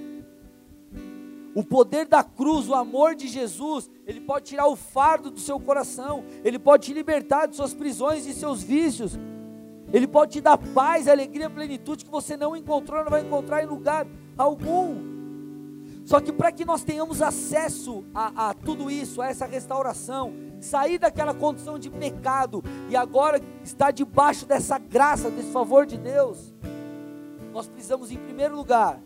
O 1.56 1.64
poder 1.64 2.06
da 2.08 2.24
cruz, 2.24 2.70
o 2.70 2.76
amor 2.76 3.16
de 3.16 3.28
Jesus, 3.28 3.90
ele 4.06 4.22
pode 4.22 4.46
tirar 4.46 4.68
o 4.68 4.76
fardo 4.76 5.32
do 5.32 5.40
seu 5.40 5.60
coração, 5.60 6.24
ele 6.44 6.60
pode 6.60 6.86
te 6.86 6.94
libertar 6.94 7.48
de 7.48 7.56
suas 7.56 7.74
prisões 7.74 8.28
e 8.28 8.34
seus 8.34 8.62
vícios, 8.62 9.18
ele 9.92 10.08
pode 10.08 10.34
te 10.34 10.42
dar 10.42 10.58
paz, 10.58 11.08
alegria, 11.08 11.50
plenitude 11.50 12.06
que 12.06 12.12
você 12.12 12.38
não 12.38 12.56
encontrou, 12.56 13.04
não 13.04 13.10
vai 13.10 13.22
encontrar 13.22 13.64
em 13.64 13.68
lugar 13.68 14.06
algum. 14.40 15.10
Só 16.06 16.20
que 16.20 16.32
para 16.32 16.52
que 16.52 16.66
nós 16.66 16.82
tenhamos 16.82 17.22
acesso 17.22 18.04
a, 18.16 18.50
a 18.50 18.54
tudo 18.54 18.90
isso, 18.90 19.22
a 19.22 19.28
essa 19.28 19.46
restauração, 19.46 20.34
sair 20.60 20.98
daquela 20.98 21.36
condição 21.36 21.78
de 21.78 21.90
pecado 21.90 22.64
e 22.90 22.96
agora 22.96 23.40
estar 23.64 23.92
debaixo 23.92 24.46
dessa 24.46 24.80
graça, 24.80 25.30
desse 25.30 25.52
favor 25.52 25.86
de 25.86 25.98
Deus, 25.98 26.52
nós 27.54 27.68
precisamos, 27.68 28.12
em 28.12 28.18
primeiro 28.18 28.56
lugar, 28.56 29.00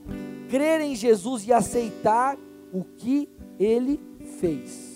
crer 0.50 0.80
em 0.80 0.96
Jesus 0.96 1.46
e 1.46 1.52
aceitar 1.52 2.38
o 2.72 2.84
que 2.84 3.28
ele 3.60 4.00
fez. 4.40 4.94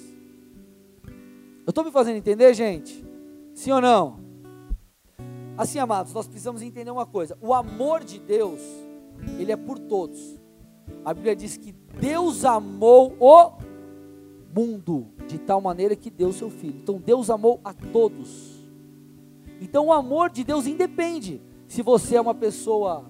Eu 1.66 1.72
estou 1.72 1.84
me 1.84 1.92
fazendo 1.92 2.16
entender, 2.16 2.54
gente? 2.54 3.06
Sim 3.54 3.72
ou 3.72 3.82
não? 3.82 4.20
Assim, 5.58 5.80
amados, 5.80 6.14
nós 6.14 6.28
precisamos 6.28 6.62
entender 6.62 6.92
uma 6.92 7.06
coisa: 7.06 7.38
o 7.42 7.54
amor 7.54 8.04
de 8.04 8.20
Deus, 8.20 8.62
ele 9.40 9.52
é 9.52 9.56
por 9.56 9.80
todos. 9.80 10.40
A 11.04 11.14
Bíblia 11.14 11.36
diz 11.36 11.58
que 11.58 11.74
Deus 12.00 12.46
amou 12.46 13.16
o 13.20 13.52
mundo 14.54 15.08
de 15.28 15.38
tal 15.38 15.62
maneira 15.62 15.96
que 15.96 16.10
deu 16.10 16.32
seu 16.32 16.50
filho. 16.50 16.80
Então 16.82 16.98
Deus 16.98 17.30
amou 17.30 17.60
a 17.64 17.74
todos. 17.74 18.58
Então 19.62 19.88
o 19.88 19.94
amor 19.94 20.30
de 20.30 20.44
Deus 20.44 20.68
independe 20.68 21.42
se 21.68 21.82
você 21.82 22.16
é 22.16 22.22
uma 22.22 22.34
pessoa 22.34 23.06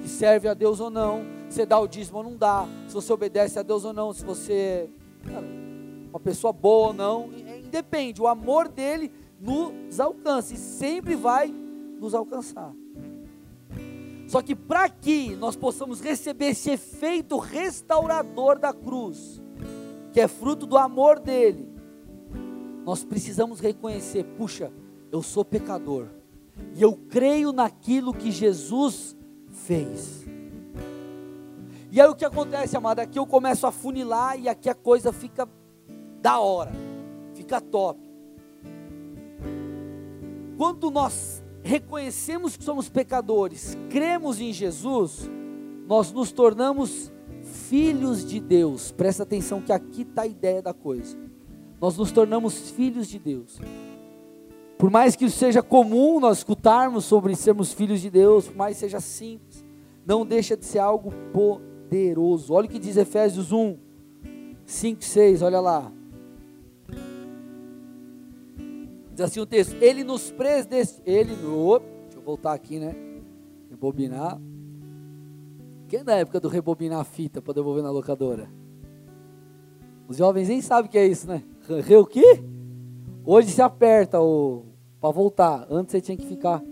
que 0.00 0.08
serve 0.08 0.48
a 0.48 0.54
Deus 0.54 0.80
ou 0.80 0.90
não, 0.90 1.24
você 1.48 1.66
dá 1.66 1.78
o 1.78 1.88
dízimo 1.88 2.18
ou 2.18 2.24
não 2.24 2.36
dá, 2.36 2.66
se 2.86 2.94
você 2.94 3.12
obedece 3.12 3.58
a 3.58 3.62
Deus 3.62 3.84
ou 3.84 3.92
não, 3.92 4.12
se 4.12 4.24
você 4.24 4.88
é 5.26 6.08
uma 6.10 6.20
pessoa 6.20 6.52
boa 6.52 6.88
ou 6.88 6.92
não, 6.92 7.30
independe, 7.64 8.20
o 8.20 8.26
amor 8.26 8.68
dele 8.68 9.10
nos 9.40 9.98
alcança 9.98 10.54
e 10.54 10.56
sempre 10.56 11.16
vai 11.16 11.48
nos 12.00 12.14
alcançar. 12.14 12.72
Só 14.28 14.42
que 14.42 14.54
para 14.54 14.90
que 14.90 15.34
nós 15.36 15.56
possamos 15.56 16.02
receber 16.02 16.50
esse 16.50 16.68
efeito 16.70 17.38
restaurador 17.38 18.58
da 18.58 18.74
cruz, 18.74 19.40
que 20.12 20.20
é 20.20 20.28
fruto 20.28 20.66
do 20.66 20.76
amor 20.76 21.18
dele, 21.18 21.66
nós 22.84 23.02
precisamos 23.02 23.58
reconhecer: 23.58 24.24
puxa, 24.36 24.70
eu 25.10 25.22
sou 25.22 25.46
pecador, 25.46 26.08
e 26.74 26.82
eu 26.82 26.92
creio 26.92 27.52
naquilo 27.52 28.12
que 28.12 28.30
Jesus 28.30 29.16
fez. 29.50 30.26
E 31.90 31.98
aí 31.98 32.06
o 32.06 32.14
que 32.14 32.24
acontece, 32.26 32.76
amado? 32.76 33.00
Aqui 33.00 33.18
eu 33.18 33.26
começo 33.26 33.66
a 33.66 33.72
funilar 33.72 34.38
e 34.38 34.46
aqui 34.46 34.68
a 34.68 34.74
coisa 34.74 35.10
fica 35.10 35.48
da 36.20 36.38
hora, 36.38 36.72
fica 37.34 37.62
top. 37.62 37.98
Quando 40.58 40.90
nós 40.90 41.42
reconhecemos 41.62 42.56
que 42.56 42.64
somos 42.64 42.88
pecadores, 42.88 43.76
cremos 43.90 44.40
em 44.40 44.52
Jesus, 44.52 45.30
nós 45.86 46.12
nos 46.12 46.32
tornamos 46.32 47.12
filhos 47.42 48.24
de 48.24 48.40
Deus. 48.40 48.90
Presta 48.90 49.22
atenção 49.22 49.60
que 49.60 49.72
aqui 49.72 50.02
está 50.02 50.22
a 50.22 50.26
ideia 50.26 50.62
da 50.62 50.74
coisa. 50.74 51.16
Nós 51.80 51.96
nos 51.96 52.12
tornamos 52.12 52.70
filhos 52.70 53.08
de 53.08 53.18
Deus. 53.18 53.60
Por 54.76 54.90
mais 54.90 55.16
que 55.16 55.28
seja 55.30 55.62
comum 55.62 56.20
nós 56.20 56.38
escutarmos 56.38 57.04
sobre 57.04 57.34
sermos 57.34 57.72
filhos 57.72 58.00
de 58.00 58.10
Deus, 58.10 58.46
por 58.46 58.56
mais 58.56 58.76
que 58.76 58.80
seja 58.80 59.00
simples, 59.00 59.64
não 60.06 60.24
deixa 60.24 60.56
de 60.56 60.64
ser 60.64 60.78
algo 60.78 61.12
poderoso 61.32 61.78
poderoso. 61.88 62.52
Olha 62.52 62.66
o 62.66 62.68
que 62.68 62.78
diz 62.78 62.96
Efésios 62.96 63.50
1, 63.50 63.76
5, 64.66 65.04
6, 65.04 65.42
olha 65.42 65.60
lá. 65.60 65.90
Diz 69.18 69.24
assim 69.24 69.40
o 69.40 69.46
texto: 69.46 69.74
Ele 69.80 70.04
nos 70.04 70.30
predestinou. 70.30 71.02
Ele 71.04 71.34
no. 71.34 71.80
Deixa 71.80 72.18
eu 72.18 72.22
voltar 72.22 72.52
aqui, 72.52 72.78
né? 72.78 72.94
Rebobinar. 73.68 74.40
Quem 75.88 75.98
é 75.98 76.04
da 76.04 76.14
época 76.14 76.38
do 76.38 76.46
rebobinar 76.46 77.00
a 77.00 77.04
fita 77.04 77.42
para 77.42 77.54
devolver 77.54 77.82
na 77.82 77.90
locadora? 77.90 78.48
Os 80.06 80.18
jovens 80.18 80.48
nem 80.48 80.60
sabem 80.60 80.88
o 80.88 80.92
que 80.92 80.96
é 80.96 81.04
isso, 81.04 81.26
né? 81.26 81.42
Re 81.84 81.96
o 81.96 82.06
quê? 82.06 82.44
Hoje 83.24 83.50
se 83.50 83.60
aperta 83.60 84.20
o 84.20 84.66
para 85.00 85.10
voltar. 85.10 85.66
Antes 85.68 85.90
você 85.90 86.00
tinha 86.00 86.16
que 86.16 86.24
ficar 86.24 86.62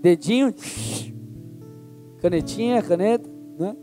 dedinho, 0.00 0.54
canetinha, 2.22 2.80
caneta, 2.82 3.28
né? 3.58 3.76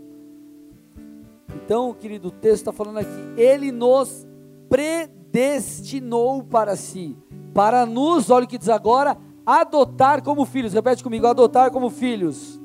Então, 1.58 1.94
querido, 1.94 2.30
o 2.30 2.32
texto 2.32 2.62
está 2.62 2.72
falando 2.72 3.00
aqui, 3.00 3.34
ele 3.36 3.70
nos 3.70 4.26
predestinou 4.70 6.42
para 6.42 6.78
si, 6.78 7.18
para 7.54 7.86
nos, 7.86 8.30
olha 8.30 8.46
o 8.46 8.48
que 8.48 8.58
diz 8.58 8.70
agora, 8.70 9.18
adotar 9.46 10.24
como 10.24 10.46
filhos. 10.46 10.74
Repete 10.74 11.04
comigo, 11.04 11.28
adotar 11.28 11.72
como 11.72 11.90
filhos. 11.90 12.60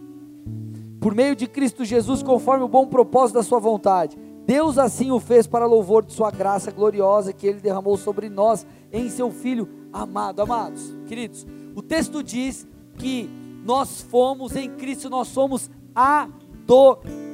Por 1.00 1.14
meio 1.14 1.36
de 1.36 1.46
Cristo 1.46 1.84
Jesus, 1.84 2.22
conforme 2.22 2.64
o 2.64 2.68
bom 2.68 2.86
propósito 2.86 3.36
da 3.36 3.42
sua 3.42 3.58
vontade. 3.58 4.16
Deus 4.46 4.78
assim 4.78 5.10
o 5.10 5.20
fez 5.20 5.46
para 5.46 5.66
louvor 5.66 6.02
de 6.02 6.12
sua 6.12 6.30
graça 6.30 6.70
gloriosa 6.70 7.34
que 7.34 7.46
ele 7.46 7.60
derramou 7.60 7.98
sobre 7.98 8.30
nós 8.30 8.66
em 8.90 9.10
seu 9.10 9.30
filho 9.30 9.68
amado. 9.92 10.40
Amados, 10.40 10.96
queridos, 11.06 11.46
o 11.76 11.82
texto 11.82 12.22
diz 12.22 12.66
que 12.96 13.28
nós 13.62 14.00
fomos 14.00 14.56
em 14.56 14.70
Cristo, 14.70 15.10
nós 15.10 15.28
somos 15.28 15.70
adotados. 15.94 17.28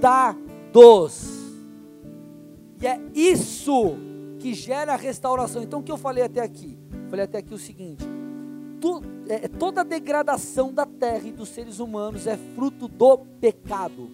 E 2.82 2.87
é 2.87 3.00
isso 3.14 3.94
que 4.40 4.52
gera 4.52 4.94
a 4.94 4.96
restauração. 4.96 5.62
Então, 5.62 5.78
o 5.78 5.82
que 5.82 5.92
eu 5.92 5.96
falei 5.96 6.25
até 6.25 6.40
aqui? 6.40 6.76
Falei 7.08 7.25
até 7.25 7.38
aqui 7.38 7.54
o 7.54 7.58
seguinte: 7.58 8.04
tu, 8.80 9.02
é, 9.28 9.49
toda 9.49 9.80
a 9.80 9.84
degradação 9.84 10.73
da 10.73 10.87
terra 10.87 11.26
e 11.26 11.32
dos 11.32 11.49
seres 11.49 11.78
humanos 11.78 12.26
é 12.26 12.37
fruto 12.54 12.88
do 12.88 13.18
pecado. 13.40 14.11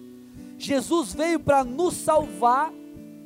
Jesus 0.57 1.13
veio 1.13 1.39
para 1.39 1.63
nos 1.63 1.95
salvar 1.95 2.71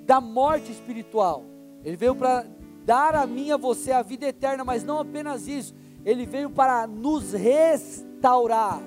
da 0.06 0.22
morte 0.22 0.72
espiritual. 0.72 1.44
Ele 1.84 1.98
veio 1.98 2.16
para 2.16 2.46
dar 2.86 3.16
a 3.16 3.28
mim 3.28 3.52
a 3.52 3.58
você 3.58 3.92
a 3.92 4.02
vida 4.02 4.26
eterna, 4.26 4.64
mas 4.64 4.84
não 4.84 5.00
apenas 5.00 5.48
isso. 5.48 5.74
Ele 6.06 6.26
veio 6.26 6.50
para 6.50 6.88
nos 6.88 7.34
restaurar. 7.34 8.82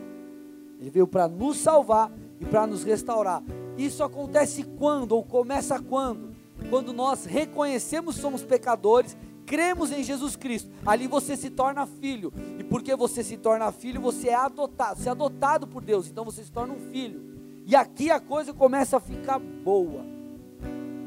Ele 0.80 0.90
veio 0.90 1.06
para 1.06 1.28
nos 1.28 1.58
salvar 1.58 2.10
e 2.40 2.44
para 2.44 2.66
nos 2.66 2.84
restaurar. 2.84 3.42
Isso 3.76 4.02
acontece 4.02 4.64
quando 4.78 5.12
ou 5.12 5.22
começa 5.22 5.78
quando? 5.80 6.38
quando 6.68 6.92
nós 6.92 7.24
reconhecemos 7.24 8.16
que 8.16 8.20
somos 8.20 8.42
pecadores, 8.42 9.16
cremos 9.48 9.90
em 9.90 10.04
Jesus 10.04 10.36
Cristo, 10.36 10.70
ali 10.84 11.08
você 11.08 11.34
se 11.34 11.48
torna 11.48 11.86
filho. 11.86 12.30
E 12.58 12.64
porque 12.64 12.94
você 12.94 13.24
se 13.24 13.38
torna 13.38 13.72
filho, 13.72 13.98
você 13.98 14.28
é 14.28 14.34
adotado, 14.34 15.00
você 15.00 15.08
é 15.08 15.12
adotado 15.12 15.66
por 15.66 15.82
Deus, 15.82 16.06
então 16.06 16.24
você 16.24 16.44
se 16.44 16.52
torna 16.52 16.74
um 16.74 16.90
filho. 16.92 17.38
E 17.64 17.74
aqui 17.74 18.10
a 18.10 18.20
coisa 18.20 18.52
começa 18.52 18.98
a 18.98 19.00
ficar 19.00 19.38
boa. 19.38 20.04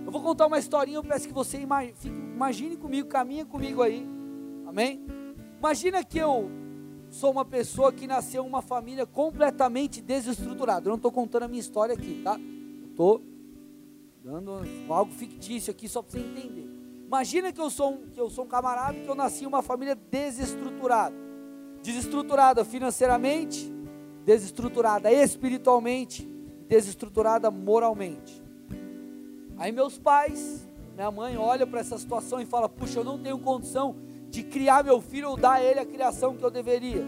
Eu 0.03 0.12
vou 0.12 0.21
contar 0.21 0.48
uma 0.48 0.57
historinha, 0.57 0.98
eu 0.98 1.03
peço 1.03 1.27
que 1.27 1.33
você 1.33 1.60
imagine, 1.60 2.75
comigo, 2.75 3.07
caminha 3.07 3.45
comigo 3.45 3.83
aí. 3.83 4.05
Amém? 4.65 5.05
Imagina 5.60 6.03
que 6.03 6.17
eu 6.17 6.50
sou 7.10 7.31
uma 7.31 7.45
pessoa 7.45 7.93
que 7.93 8.07
nasceu 8.07 8.43
em 8.43 8.48
uma 8.48 8.62
família 8.62 9.05
completamente 9.05 10.01
desestruturada. 10.01 10.88
Eu 10.88 10.91
não 10.91 10.98
estou 10.98 11.12
contando 11.12 11.43
a 11.43 11.48
minha 11.48 11.60
história 11.60 11.93
aqui, 11.93 12.21
tá? 12.24 12.39
Estou 12.89 13.21
dando 14.24 14.62
algo 14.89 15.12
fictício 15.12 15.69
aqui 15.71 15.88
só 15.88 16.01
para 16.01 16.12
você 16.12 16.19
entender. 16.19 16.71
Imagina 17.12 17.51
que 17.51 17.60
eu 17.60 17.70
sou 17.70 17.91
um, 17.91 17.98
que 18.10 18.22
eu 18.22 18.30
sou 18.30 18.46
um 18.46 18.48
camarada 18.48 18.98
que 18.98 19.06
eu 19.06 19.13
nasci 19.13 19.44
em 19.44 19.48
uma 19.48 19.62
família 19.62 19.96
desestruturada. 19.96 21.13
Desestruturada 21.84 22.63
financeiramente, 22.63 23.70
desestruturada 24.24 25.12
espiritualmente, 25.12 26.24
desestruturada 26.70 27.51
moralmente. 27.51 28.41
Aí 29.58 29.74
meus 29.74 29.98
pais, 29.98 30.65
minha 30.96 31.12
mãe 31.12 31.36
olha 31.36 31.68
para 31.68 31.82
essa 31.82 31.98
situação 31.98 32.39
e 32.39 32.46
fala: 32.46 32.70
"Puxa, 32.70 33.00
eu 33.00 33.03
não 33.03 33.22
tenho 33.22 33.38
condição 33.39 33.94
de 34.30 34.41
criar 34.44 34.82
meu 34.82 35.01
filho 35.01 35.32
ou 35.32 35.36
dar 35.36 35.56
a 35.56 35.62
ele 35.62 35.82
a 35.82 35.86
criação 35.86 36.38
que 36.38 36.46
eu 36.46 36.50
deveria. 36.50 37.03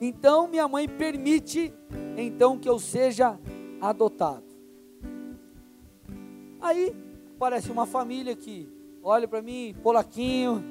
Então 0.00 0.48
minha 0.48 0.66
mãe 0.66 0.88
permite 0.88 1.74
então 2.16 2.58
que 2.58 2.70
eu 2.70 2.78
seja 2.78 3.38
adotado. 3.82 4.46
Aí 6.58 6.96
aparece 7.36 7.70
uma 7.70 7.84
família 7.84 8.34
que 8.34 8.80
olha 9.02 9.26
para 9.26 9.42
mim, 9.42 9.74
polaquinho, 9.82 10.62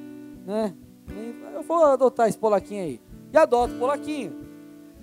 né? 0.45 0.73
Eu 1.53 1.61
vou 1.63 1.83
adotar 1.83 2.29
esse 2.29 2.37
polaquinho 2.37 2.83
aí. 2.83 3.01
E 3.33 3.37
adoto 3.37 3.75
o 3.75 3.79
polaquinho. 3.79 4.35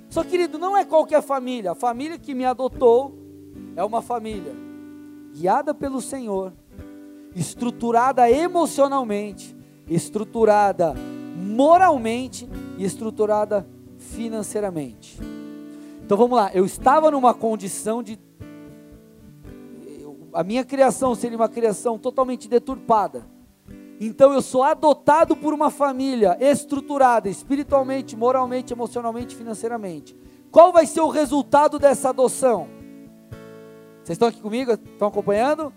Só 0.08 0.24
querido, 0.24 0.58
não 0.58 0.76
é 0.76 0.84
qualquer 0.84 1.22
família. 1.22 1.72
A 1.72 1.74
família 1.74 2.18
que 2.18 2.34
me 2.34 2.44
adotou 2.44 3.14
é 3.76 3.84
uma 3.84 4.00
família 4.00 4.52
guiada 5.32 5.74
pelo 5.74 6.00
Senhor, 6.00 6.52
estruturada 7.34 8.30
emocionalmente, 8.30 9.56
estruturada 9.86 10.94
moralmente 11.36 12.48
e 12.76 12.84
estruturada 12.84 13.68
financeiramente. 13.98 15.18
Então 16.04 16.16
vamos 16.16 16.36
lá, 16.36 16.50
eu 16.54 16.64
estava 16.64 17.10
numa 17.10 17.34
condição 17.34 18.02
de. 18.02 18.18
A 20.32 20.44
minha 20.44 20.64
criação 20.64 21.14
seria 21.14 21.36
uma 21.36 21.48
criação 21.48 21.98
totalmente 21.98 22.48
deturpada. 22.48 23.26
Então 24.00 24.32
eu 24.32 24.40
sou 24.40 24.62
adotado 24.62 25.34
por 25.36 25.52
uma 25.52 25.70
família 25.70 26.36
estruturada 26.40 27.28
espiritualmente, 27.28 28.16
moralmente, 28.16 28.72
emocionalmente, 28.72 29.34
financeiramente. 29.34 30.16
Qual 30.50 30.72
vai 30.72 30.86
ser 30.86 31.00
o 31.00 31.08
resultado 31.08 31.78
dessa 31.78 32.10
adoção? 32.10 32.68
Vocês 34.02 34.14
estão 34.14 34.28
aqui 34.28 34.40
comigo? 34.40 34.72
Estão 34.72 35.08
acompanhando? 35.08 35.72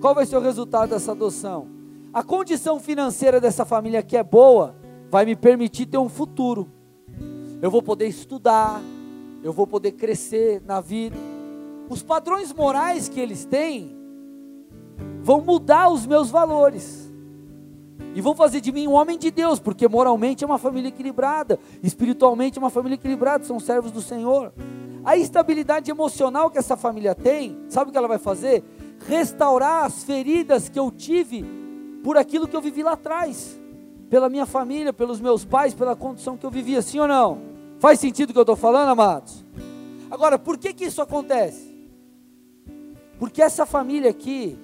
Qual 0.00 0.14
vai 0.14 0.26
ser 0.26 0.36
o 0.36 0.40
resultado 0.40 0.90
dessa 0.90 1.12
adoção? 1.12 1.68
A 2.12 2.22
condição 2.22 2.80
financeira 2.80 3.40
dessa 3.40 3.64
família 3.64 4.02
que 4.02 4.16
é 4.16 4.22
boa 4.22 4.74
vai 5.10 5.24
me 5.24 5.36
permitir 5.36 5.86
ter 5.86 5.98
um 5.98 6.08
futuro. 6.08 6.68
Eu 7.62 7.70
vou 7.70 7.82
poder 7.82 8.06
estudar, 8.06 8.82
eu 9.42 9.52
vou 9.52 9.66
poder 9.66 9.92
crescer 9.92 10.62
na 10.66 10.80
vida. 10.80 11.16
Os 11.88 12.02
padrões 12.02 12.52
morais 12.52 13.08
que 13.08 13.18
eles 13.18 13.44
têm 13.44 13.96
vão 15.22 15.40
mudar 15.40 15.90
os 15.90 16.06
meus 16.06 16.30
valores. 16.30 17.08
E 18.14 18.20
vão 18.20 18.34
fazer 18.34 18.60
de 18.60 18.72
mim 18.72 18.86
um 18.86 18.92
homem 18.92 19.18
de 19.18 19.30
Deus, 19.30 19.60
porque 19.60 19.86
moralmente 19.86 20.42
é 20.42 20.46
uma 20.46 20.58
família 20.58 20.88
equilibrada, 20.88 21.58
espiritualmente 21.82 22.58
é 22.58 22.60
uma 22.60 22.70
família 22.70 22.94
equilibrada, 22.94 23.44
são 23.44 23.60
servos 23.60 23.92
do 23.92 24.02
Senhor. 24.02 24.52
A 25.04 25.16
estabilidade 25.16 25.90
emocional 25.90 26.50
que 26.50 26.58
essa 26.58 26.76
família 26.76 27.14
tem, 27.14 27.58
sabe 27.68 27.88
o 27.88 27.92
que 27.92 27.98
ela 27.98 28.08
vai 28.08 28.18
fazer? 28.18 28.64
Restaurar 29.06 29.84
as 29.84 30.02
feridas 30.02 30.68
que 30.68 30.78
eu 30.78 30.90
tive 30.90 31.44
por 32.02 32.16
aquilo 32.16 32.48
que 32.48 32.56
eu 32.56 32.60
vivi 32.60 32.82
lá 32.82 32.92
atrás, 32.92 33.60
pela 34.10 34.28
minha 34.28 34.46
família, 34.46 34.92
pelos 34.92 35.20
meus 35.20 35.44
pais, 35.44 35.74
pela 35.74 35.94
condição 35.94 36.36
que 36.36 36.44
eu 36.44 36.50
vivia, 36.50 36.82
sim 36.82 36.98
ou 36.98 37.06
não? 37.06 37.38
Faz 37.78 38.00
sentido 38.00 38.30
o 38.30 38.32
que 38.32 38.38
eu 38.38 38.42
estou 38.42 38.56
falando, 38.56 38.88
amados? 38.88 39.44
Agora, 40.10 40.38
por 40.38 40.58
que 40.58 40.72
que 40.72 40.84
isso 40.86 41.00
acontece? 41.00 41.67
Porque 43.18 43.42
essa 43.42 43.66
família 43.66 44.10
aqui, 44.10 44.56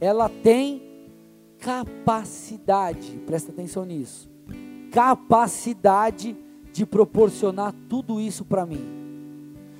ela 0.00 0.28
tem 0.28 0.82
capacidade, 1.58 3.18
presta 3.26 3.52
atenção 3.52 3.84
nisso, 3.84 4.28
capacidade 4.90 6.36
de 6.72 6.84
proporcionar 6.84 7.74
tudo 7.88 8.20
isso 8.20 8.44
para 8.44 8.66
mim. 8.66 8.84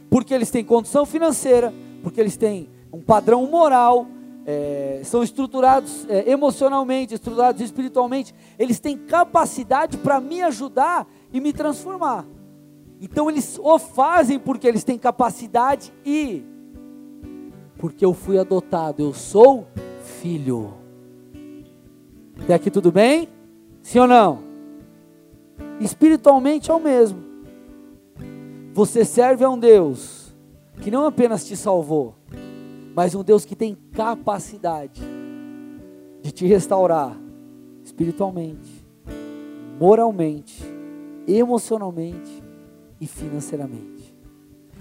Porque 0.09 0.33
eles 0.33 0.51
têm 0.51 0.64
condição 0.64 1.05
financeira, 1.05 1.73
porque 2.03 2.21
eles 2.21 2.37
têm 2.37 2.68
um 2.92 3.01
padrão 3.01 3.47
moral, 3.47 4.07
é, 4.47 5.01
são 5.05 5.23
estruturados 5.23 6.07
é, 6.09 6.31
emocionalmente, 6.31 7.14
estruturados 7.14 7.61
espiritualmente, 7.61 8.35
eles 8.59 8.79
têm 8.81 8.97
capacidade 8.97 9.97
para 9.99 10.21
me 10.21 10.42
ajudar 10.42 11.07
e 11.33 11.40
me 11.40 11.53
transformar. 11.53 12.27
Então 13.01 13.29
eles 13.29 13.59
o 13.61 13.79
fazem 13.79 14.38
porque 14.38 14.66
eles 14.66 14.85
têm 14.85 14.99
capacidade 14.99 15.92
e 16.05 16.45
porque 17.83 18.05
eu 18.05 18.14
fui 18.14 18.38
adotado, 18.38 19.03
eu 19.03 19.12
sou 19.12 19.66
filho. 20.05 20.73
Até 22.40 22.55
aqui 22.55 22.71
tudo 22.71 22.92
bem? 22.92 23.29
Sim 23.83 23.99
ou 23.99 24.07
não? 24.07 24.38
Espiritualmente 25.81 26.71
é 26.71 26.75
o 26.75 26.79
mesmo. 26.79 27.21
Você 28.73 29.05
serve 29.05 29.42
a 29.42 29.51
um 29.51 29.59
Deus 29.59 30.33
que 30.81 30.92
não 30.92 31.07
apenas 31.07 31.45
te 31.45 31.57
salvou, 31.57 32.14
mas 32.95 33.16
um 33.16 33.25
Deus 33.25 33.45
que 33.45 33.57
tem 33.57 33.77
capacidade 33.92 35.03
de 36.23 36.31
te 36.31 36.47
restaurar 36.47 37.18
espiritualmente, 37.83 38.87
moralmente, 39.81 40.62
emocionalmente 41.27 42.45
e 43.01 43.09
financeiramente. 43.09 44.14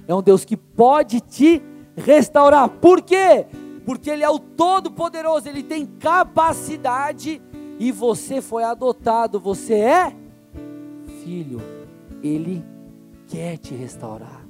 É 0.07 0.13
um 0.13 0.21
Deus 0.21 0.45
que 0.45 0.55
pode 0.55 1.19
te 1.19 1.63
restaurar. 2.01 2.69
Por 2.69 3.01
quê? 3.01 3.45
Porque 3.85 4.09
Ele 4.09 4.23
é 4.23 4.29
o 4.29 4.39
Todo-Poderoso, 4.39 5.47
Ele 5.47 5.63
tem 5.63 5.85
capacidade 5.85 7.41
e 7.79 7.91
você 7.91 8.41
foi 8.41 8.63
adotado, 8.63 9.39
você 9.39 9.75
é 9.75 10.15
filho. 11.23 11.61
Ele 12.21 12.63
quer 13.27 13.57
te 13.57 13.73
restaurar. 13.73 14.45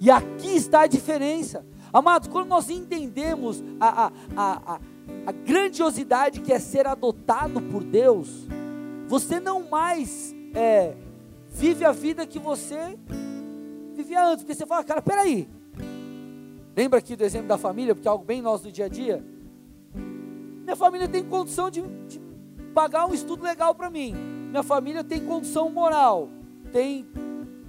E 0.00 0.10
aqui 0.10 0.56
está 0.56 0.82
a 0.82 0.86
diferença. 0.86 1.64
Amados, 1.92 2.28
quando 2.28 2.48
nós 2.48 2.68
entendemos 2.68 3.62
a, 3.80 4.06
a, 4.06 4.12
a, 4.36 4.80
a, 5.26 5.32
grandiosidade 5.32 6.40
que 6.40 6.52
é 6.52 6.58
ser 6.58 6.86
adotado 6.86 7.62
por 7.62 7.82
Deus, 7.82 8.46
você 9.06 9.40
não 9.40 9.68
mais 9.68 10.34
é, 10.54 10.94
vive 11.48 11.84
a 11.84 11.92
vida 11.92 12.26
que 12.26 12.38
você 12.38 12.98
vivia 13.94 14.26
antes, 14.26 14.44
porque 14.44 14.54
você 14.54 14.66
fala, 14.66 14.84
cara, 14.84 15.00
peraí. 15.00 15.48
Lembra 16.76 16.98
aqui 16.98 17.16
do 17.16 17.24
exemplo 17.24 17.48
da 17.48 17.56
família, 17.56 17.94
porque 17.94 18.06
é 18.06 18.10
algo 18.10 18.22
bem 18.22 18.42
nosso 18.42 18.64
do 18.64 18.70
dia 18.70 18.84
a 18.84 18.88
dia? 18.88 19.24
Minha 19.94 20.76
família 20.76 21.08
tem 21.08 21.24
condição 21.24 21.70
de, 21.70 21.80
de 22.06 22.20
pagar 22.74 23.06
um 23.06 23.14
estudo 23.14 23.42
legal 23.42 23.74
para 23.74 23.88
mim. 23.88 24.14
Minha 24.50 24.62
família 24.62 25.02
tem 25.02 25.24
condição 25.24 25.70
moral, 25.70 26.28
tem 26.70 27.08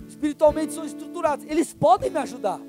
espiritualmente 0.10 0.74
são 0.74 0.84
estruturados. 0.84 1.46
Eles 1.48 1.74
podem 1.74 2.10
me 2.10 2.18
ajudar. 2.18 2.60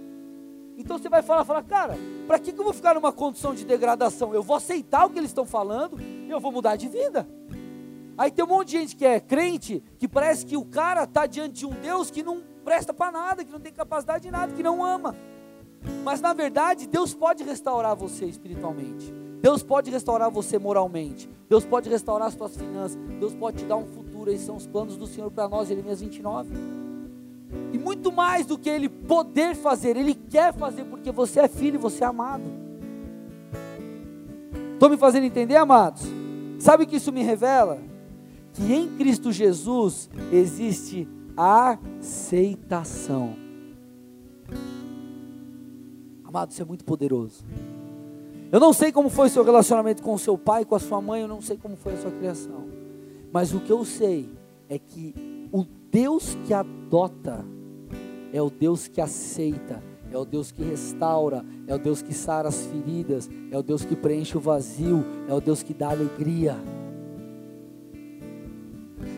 Então 0.76 0.96
você 0.96 1.08
vai 1.08 1.22
falar, 1.22 1.44
falar, 1.44 1.64
cara, 1.64 1.98
para 2.28 2.38
que, 2.38 2.52
que 2.52 2.60
eu 2.60 2.64
vou 2.64 2.72
ficar 2.72 2.94
numa 2.94 3.12
condição 3.12 3.52
de 3.52 3.64
degradação? 3.64 4.32
Eu 4.32 4.42
vou 4.44 4.56
aceitar 4.56 5.06
o 5.06 5.10
que 5.10 5.18
eles 5.18 5.30
estão 5.30 5.44
falando 5.44 6.00
e 6.00 6.30
eu 6.30 6.38
vou 6.38 6.52
mudar 6.52 6.76
de 6.76 6.86
vida. 6.86 7.28
Aí 8.16 8.30
tem 8.30 8.44
um 8.44 8.48
monte 8.48 8.68
de 8.68 8.78
gente 8.78 8.94
que 8.94 9.04
é 9.04 9.18
crente, 9.18 9.82
que 9.98 10.06
parece 10.06 10.46
que 10.46 10.56
o 10.56 10.64
cara 10.64 11.02
está 11.02 11.26
diante 11.26 11.60
de 11.60 11.66
um 11.66 11.70
Deus 11.70 12.12
que 12.12 12.22
não 12.22 12.40
presta 12.64 12.94
para 12.94 13.10
nada, 13.10 13.44
que 13.44 13.50
não 13.50 13.58
tem 13.58 13.72
capacidade 13.72 14.22
de 14.22 14.30
nada, 14.30 14.52
que 14.52 14.62
não 14.62 14.84
ama. 14.84 15.16
Mas 16.04 16.20
na 16.20 16.32
verdade, 16.32 16.86
Deus 16.86 17.14
pode 17.14 17.42
restaurar 17.44 17.94
você 17.94 18.26
espiritualmente. 18.26 19.12
Deus 19.40 19.62
pode 19.62 19.90
restaurar 19.90 20.30
você 20.30 20.58
moralmente. 20.58 21.28
Deus 21.48 21.64
pode 21.64 21.88
restaurar 21.88 22.28
as 22.28 22.34
suas 22.34 22.56
finanças. 22.56 22.98
Deus 23.18 23.34
pode 23.34 23.58
te 23.58 23.64
dar 23.64 23.76
um 23.76 23.86
futuro. 23.86 24.30
Esses 24.30 24.46
são 24.46 24.56
os 24.56 24.66
planos 24.66 24.96
do 24.96 25.06
Senhor 25.06 25.30
para 25.30 25.48
nós, 25.48 25.68
Jeremias 25.68 26.00
29. 26.00 26.50
E 27.72 27.78
muito 27.78 28.12
mais 28.12 28.44
do 28.46 28.58
que 28.58 28.68
ele 28.68 28.88
poder 28.88 29.54
fazer, 29.54 29.96
ele 29.96 30.14
quer 30.14 30.52
fazer 30.52 30.84
porque 30.84 31.10
você 31.10 31.40
é 31.40 31.48
filho, 31.48 31.78
você 31.78 32.04
é 32.04 32.06
amado. 32.06 32.44
Estou 34.74 34.90
me 34.90 34.96
fazendo 34.96 35.24
entender, 35.24 35.56
amados? 35.56 36.02
Sabe 36.58 36.84
o 36.84 36.86
que 36.86 36.96
isso 36.96 37.12
me 37.12 37.22
revela? 37.22 37.78
Que 38.52 38.72
em 38.72 38.88
Cristo 38.96 39.32
Jesus 39.32 40.10
existe 40.32 41.08
aceitação. 41.36 43.34
Amado, 46.28 46.50
isso 46.50 46.60
é 46.60 46.64
muito 46.66 46.84
poderoso. 46.84 47.42
Eu 48.52 48.60
não 48.60 48.74
sei 48.74 48.92
como 48.92 49.08
foi 49.08 49.28
o 49.28 49.30
seu 49.30 49.42
relacionamento 49.42 50.02
com 50.02 50.12
o 50.12 50.18
seu 50.18 50.36
pai, 50.36 50.62
com 50.62 50.74
a 50.74 50.78
sua 50.78 51.00
mãe, 51.00 51.22
eu 51.22 51.28
não 51.28 51.40
sei 51.40 51.56
como 51.56 51.74
foi 51.74 51.94
a 51.94 51.96
sua 51.96 52.10
criação. 52.10 52.66
Mas 53.32 53.54
o 53.54 53.60
que 53.60 53.72
eu 53.72 53.82
sei 53.82 54.28
é 54.68 54.78
que 54.78 55.14
o 55.50 55.64
Deus 55.90 56.36
que 56.46 56.52
adota 56.52 57.42
é 58.30 58.42
o 58.42 58.50
Deus 58.50 58.86
que 58.86 59.00
aceita, 59.00 59.82
é 60.12 60.18
o 60.18 60.26
Deus 60.26 60.52
que 60.52 60.62
restaura, 60.62 61.42
é 61.66 61.74
o 61.74 61.78
Deus 61.78 62.02
que 62.02 62.12
sara 62.12 62.48
as 62.48 62.66
feridas, 62.66 63.30
é 63.50 63.56
o 63.56 63.62
Deus 63.62 63.86
que 63.86 63.96
preenche 63.96 64.36
o 64.36 64.40
vazio, 64.40 65.02
é 65.26 65.32
o 65.32 65.40
Deus 65.40 65.62
que 65.62 65.72
dá 65.72 65.88
alegria. 65.92 66.58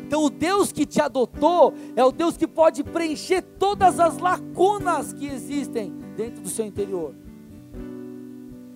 Então, 0.07 0.25
o 0.25 0.31
Deus 0.31 0.71
que 0.71 0.87
te 0.87 1.01
adotou 1.01 1.75
é 1.97 2.05
o 2.05 2.13
Deus 2.13 2.37
que 2.37 2.47
pode 2.47 2.85
preencher 2.85 3.43
todas 3.43 3.99
as 3.99 4.17
lacunas 4.19 5.13
que 5.13 5.27
existem 5.27 6.00
dentro 6.21 6.43
do 6.43 6.51
seu 6.51 6.67
interior. 6.67 7.15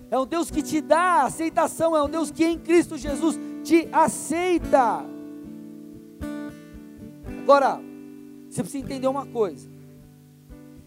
É 0.09 0.17
um 0.17 0.25
Deus 0.25 0.49
que 0.49 0.63
te 0.63 0.81
dá 0.81 1.23
aceitação, 1.23 1.95
é 1.95 2.01
um 2.01 2.09
Deus 2.09 2.31
que 2.31 2.43
em 2.43 2.57
Cristo 2.57 2.97
Jesus 2.97 3.39
te 3.63 3.87
aceita. 3.91 5.05
Agora, 7.43 7.79
você 8.49 8.63
precisa 8.63 8.83
entender 8.83 9.07
uma 9.07 9.27
coisa. 9.27 9.69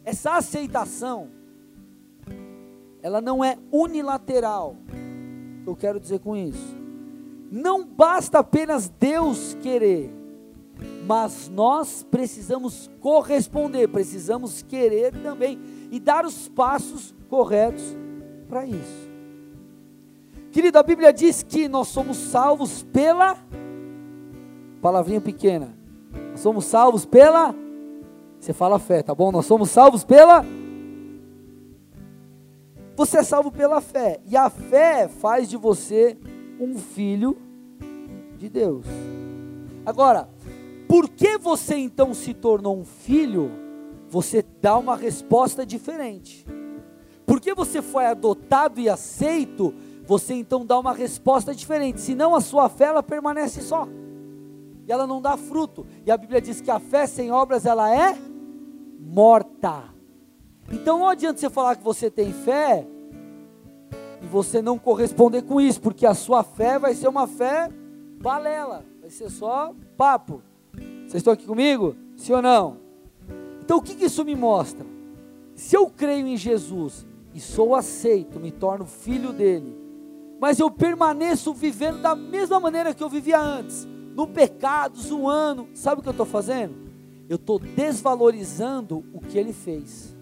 Essa 0.04 0.36
aceitação, 0.36 1.28
ela 3.00 3.20
não 3.20 3.44
é 3.44 3.56
unilateral. 3.70 4.74
Eu 5.64 5.76
quero 5.76 6.00
dizer 6.00 6.18
com 6.18 6.36
isso? 6.36 6.76
Não 7.52 7.86
basta 7.86 8.40
apenas 8.40 8.88
Deus 8.88 9.56
querer, 9.62 10.12
mas 11.06 11.48
nós 11.48 12.04
precisamos 12.10 12.90
corresponder, 13.00 13.88
precisamos 13.88 14.62
querer 14.62 15.12
também 15.22 15.77
e 15.90 15.98
dar 15.98 16.24
os 16.24 16.48
passos 16.48 17.14
corretos 17.28 17.96
para 18.48 18.66
isso. 18.66 19.08
Querido, 20.50 20.78
a 20.78 20.82
Bíblia 20.82 21.12
diz 21.12 21.42
que 21.42 21.68
nós 21.68 21.88
somos 21.88 22.16
salvos 22.16 22.82
pela 22.82 23.36
palavrinha 24.80 25.20
pequena. 25.20 25.76
Nós 26.32 26.40
somos 26.40 26.64
salvos 26.64 27.04
pela 27.04 27.54
você 28.40 28.52
fala 28.52 28.78
fé, 28.78 29.02
tá 29.02 29.14
bom? 29.14 29.32
Nós 29.32 29.46
somos 29.46 29.70
salvos 29.70 30.04
pela. 30.04 30.44
Você 32.96 33.18
é 33.18 33.22
salvo 33.22 33.50
pela 33.50 33.80
fé. 33.80 34.20
E 34.26 34.36
a 34.36 34.48
fé 34.48 35.08
faz 35.08 35.48
de 35.48 35.56
você 35.56 36.16
um 36.60 36.76
filho 36.78 37.36
de 38.36 38.48
Deus. 38.48 38.86
Agora, 39.84 40.28
por 40.86 41.08
que 41.08 41.36
você 41.36 41.76
então 41.76 42.14
se 42.14 42.32
tornou 42.32 42.78
um 42.78 42.84
filho? 42.84 43.50
Você 44.08 44.44
dá 44.60 44.76
uma 44.78 44.96
resposta 44.96 45.66
diferente. 45.66 46.46
Porque 47.26 47.52
você 47.52 47.82
foi 47.82 48.06
adotado 48.06 48.80
e 48.80 48.88
aceito, 48.88 49.74
você 50.06 50.32
então 50.32 50.64
dá 50.64 50.78
uma 50.78 50.94
resposta 50.94 51.54
diferente. 51.54 52.00
Senão 52.00 52.34
a 52.34 52.40
sua 52.40 52.68
fé 52.68 52.86
ela 52.86 53.02
permanece 53.02 53.60
só. 53.60 53.86
E 54.86 54.90
ela 54.90 55.06
não 55.06 55.20
dá 55.20 55.36
fruto. 55.36 55.86
E 56.06 56.10
a 56.10 56.16
Bíblia 56.16 56.40
diz 56.40 56.62
que 56.62 56.70
a 56.70 56.80
fé 56.80 57.06
sem 57.06 57.30
obras 57.30 57.66
ela 57.66 57.94
é 57.94 58.16
morta. 58.98 59.84
Então 60.72 60.98
não 60.98 61.08
adianta 61.08 61.38
você 61.38 61.50
falar 61.50 61.76
que 61.76 61.84
você 61.84 62.10
tem 62.10 62.32
fé 62.32 62.86
e 64.22 64.26
você 64.26 64.62
não 64.62 64.78
corresponder 64.78 65.42
com 65.42 65.60
isso, 65.60 65.80
porque 65.80 66.06
a 66.06 66.14
sua 66.14 66.42
fé 66.42 66.78
vai 66.78 66.94
ser 66.94 67.08
uma 67.08 67.26
fé 67.26 67.70
balela, 68.20 68.84
vai 69.00 69.10
ser 69.10 69.30
só 69.30 69.74
papo. 69.96 70.42
Vocês 70.72 71.16
estão 71.16 71.32
aqui 71.32 71.46
comigo? 71.46 71.94
Sim 72.16 72.32
ou 72.32 72.42
não? 72.42 72.87
Então 73.68 73.76
o 73.76 73.82
que, 73.82 73.94
que 73.94 74.06
isso 74.06 74.24
me 74.24 74.34
mostra? 74.34 74.86
Se 75.54 75.76
eu 75.76 75.90
creio 75.90 76.26
em 76.26 76.38
Jesus 76.38 77.06
e 77.34 77.38
sou 77.38 77.74
aceito, 77.74 78.40
me 78.40 78.50
torno 78.50 78.86
filho 78.86 79.30
dele, 79.30 79.76
mas 80.40 80.58
eu 80.58 80.70
permaneço 80.70 81.52
vivendo 81.52 82.00
da 82.00 82.14
mesma 82.14 82.58
maneira 82.58 82.94
que 82.94 83.04
eu 83.04 83.10
vivia 83.10 83.38
antes, 83.38 83.86
no 84.16 84.26
pecado, 84.26 84.98
zoando, 84.98 85.68
sabe 85.74 86.00
o 86.00 86.02
que 86.02 86.08
eu 86.08 86.12
estou 86.12 86.24
fazendo? 86.24 86.88
eu 87.28 87.36
estou 87.36 87.58
desvalorizando 87.58 89.04
o 89.12 89.20
que 89.20 89.36
ele 89.36 89.52
fez. 89.52 90.16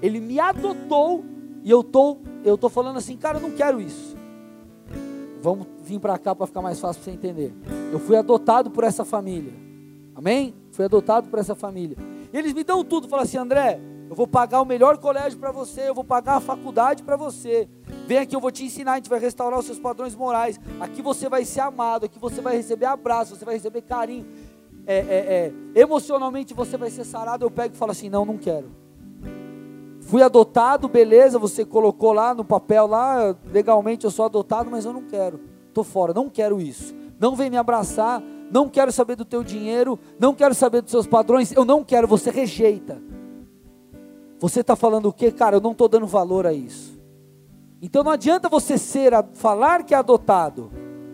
Ele 0.00 0.20
me 0.20 0.38
adotou 0.38 1.24
e 1.64 1.70
eu 1.70 1.82
tô, 1.82 2.18
eu 2.44 2.56
tô 2.56 2.68
falando 2.68 2.98
assim, 2.98 3.16
cara, 3.16 3.38
eu 3.38 3.42
não 3.42 3.50
quero 3.50 3.80
isso. 3.80 4.16
Vamos 5.42 5.66
vir 5.82 5.98
para 5.98 6.16
cá 6.16 6.36
para 6.36 6.46
ficar 6.46 6.62
mais 6.62 6.78
fácil 6.78 7.02
para 7.02 7.10
você 7.10 7.16
entender. 7.16 7.52
Eu 7.92 7.98
fui 7.98 8.16
adotado 8.16 8.70
por 8.70 8.84
essa 8.84 9.04
família. 9.04 9.52
Amém? 10.14 10.54
Fui 10.70 10.84
adotado 10.84 11.28
por 11.28 11.40
essa 11.40 11.56
família. 11.56 11.96
Eles 12.32 12.52
me 12.52 12.64
dão 12.64 12.84
tudo, 12.84 13.08
falam 13.08 13.24
assim, 13.24 13.38
André, 13.38 13.80
eu 14.08 14.16
vou 14.16 14.26
pagar 14.26 14.60
o 14.62 14.64
melhor 14.64 14.98
colégio 14.98 15.38
para 15.38 15.50
você, 15.50 15.88
eu 15.88 15.94
vou 15.94 16.04
pagar 16.04 16.36
a 16.36 16.40
faculdade 16.40 17.02
para 17.02 17.16
você. 17.16 17.68
Vem 18.06 18.18
aqui, 18.18 18.34
eu 18.34 18.40
vou 18.40 18.50
te 18.50 18.64
ensinar, 18.64 18.92
a 18.92 18.96
gente 18.96 19.10
vai 19.10 19.18
restaurar 19.18 19.58
os 19.58 19.66
seus 19.66 19.78
padrões 19.78 20.14
morais. 20.14 20.58
Aqui 20.80 21.02
você 21.02 21.28
vai 21.28 21.44
ser 21.44 21.60
amado, 21.60 22.06
aqui 22.06 22.18
você 22.18 22.40
vai 22.40 22.56
receber 22.56 22.86
abraço, 22.86 23.36
você 23.36 23.44
vai 23.44 23.54
receber 23.54 23.82
carinho 23.82 24.26
é, 24.90 24.96
é, 24.96 25.02
é, 25.76 25.80
emocionalmente 25.82 26.54
você 26.54 26.78
vai 26.78 26.88
ser 26.88 27.04
sarado, 27.04 27.44
eu 27.44 27.50
pego 27.50 27.74
e 27.74 27.76
falo 27.76 27.92
assim: 27.92 28.08
não, 28.08 28.24
não 28.24 28.38
quero. 28.38 28.70
Fui 30.00 30.22
adotado, 30.22 30.88
beleza, 30.88 31.38
você 31.38 31.62
colocou 31.62 32.14
lá 32.14 32.32
no 32.32 32.42
papel 32.42 32.86
lá, 32.86 33.36
legalmente 33.52 34.06
eu 34.06 34.10
sou 34.10 34.24
adotado, 34.24 34.70
mas 34.70 34.86
eu 34.86 34.92
não 34.94 35.02
quero. 35.02 35.40
Estou 35.68 35.84
fora, 35.84 36.14
não 36.14 36.30
quero 36.30 36.58
isso. 36.58 36.94
Não 37.20 37.36
vem 37.36 37.50
me 37.50 37.58
abraçar, 37.58 38.22
não 38.50 38.68
quero 38.68 38.90
saber 38.90 39.16
do 39.16 39.24
teu 39.24 39.42
dinheiro, 39.44 39.98
não 40.18 40.34
quero 40.34 40.54
saber 40.54 40.82
dos 40.82 40.90
seus 40.90 41.06
padrões, 41.06 41.52
eu 41.52 41.64
não 41.64 41.84
quero, 41.84 42.06
você 42.06 42.30
rejeita. 42.30 43.00
Você 44.38 44.60
está 44.60 44.76
falando 44.76 45.06
o 45.06 45.12
quê? 45.12 45.32
Cara, 45.32 45.56
eu 45.56 45.60
não 45.60 45.72
estou 45.72 45.88
dando 45.88 46.06
valor 46.06 46.46
a 46.46 46.52
isso. 46.52 46.98
Então 47.82 48.02
não 48.02 48.12
adianta 48.12 48.48
você 48.48 48.78
ser, 48.78 49.12
falar 49.34 49.84
que 49.84 49.94
é 49.94 49.98
adotado. 49.98 50.70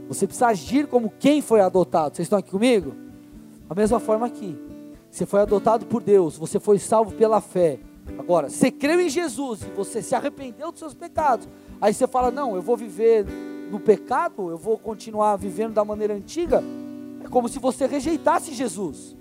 Você 0.09 0.27
precisa 0.27 0.49
agir 0.49 0.87
como 0.87 1.13
quem 1.19 1.41
foi 1.41 1.61
adotado. 1.61 2.17
Vocês 2.17 2.27
estão 2.27 2.39
aqui 2.39 2.51
comigo? 2.51 2.95
A 3.69 3.75
mesma 3.75 3.99
forma 3.99 4.27
aqui. 4.27 4.59
Você 5.11 5.25
foi 5.25 5.41
adotado 5.41 5.87
por 5.87 6.03
Deus, 6.03 6.37
você 6.37 6.59
foi 6.59 6.79
salvo 6.79 7.13
pela 7.13 7.41
fé. 7.41 7.79
Agora, 8.19 8.51
você 8.51 8.71
creu 8.71 9.01
em 9.01 9.09
Jesus 9.09 9.63
e 9.63 9.71
você 9.71 10.03
se 10.03 10.15
arrependeu 10.15 10.71
dos 10.71 10.81
seus 10.81 10.93
pecados. 10.93 11.49
Aí 11.81 11.95
você 11.95 12.07
fala: 12.07 12.31
Não, 12.31 12.55
eu 12.55 12.61
vou 12.61 12.77
viver 12.77 13.25
no 13.71 13.81
pecado, 13.81 14.51
eu 14.51 14.59
vou 14.59 14.77
continuar 14.77 15.37
vivendo 15.37 15.73
da 15.73 15.85
maneira 15.85 16.15
antiga. 16.15 16.63
É 17.25 17.29
como 17.29 17.49
se 17.49 17.59
você 17.59 17.87
rejeitasse 17.87 18.53
Jesus. 18.53 19.17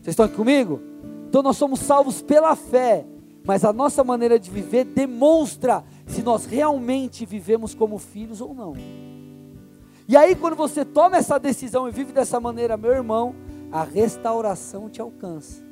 Vocês 0.00 0.14
estão 0.14 0.24
aqui 0.26 0.34
comigo? 0.34 0.80
Então 1.28 1.42
nós 1.42 1.56
somos 1.56 1.80
salvos 1.80 2.22
pela 2.22 2.56
fé, 2.56 3.06
mas 3.44 3.64
a 3.64 3.72
nossa 3.72 4.02
maneira 4.02 4.38
de 4.38 4.50
viver 4.50 4.84
demonstra 4.84 5.84
se 6.06 6.22
nós 6.22 6.46
realmente 6.46 7.26
vivemos 7.26 7.74
como 7.74 7.98
filhos 7.98 8.40
ou 8.40 8.54
não. 8.54 8.74
E 10.08 10.16
aí, 10.16 10.34
quando 10.34 10.56
você 10.56 10.84
toma 10.84 11.16
essa 11.16 11.38
decisão 11.38 11.88
e 11.88 11.92
vive 11.92 12.12
dessa 12.12 12.40
maneira, 12.40 12.76
meu 12.76 12.92
irmão, 12.92 13.34
a 13.70 13.84
restauração 13.84 14.88
te 14.88 15.00
alcança. 15.00 15.62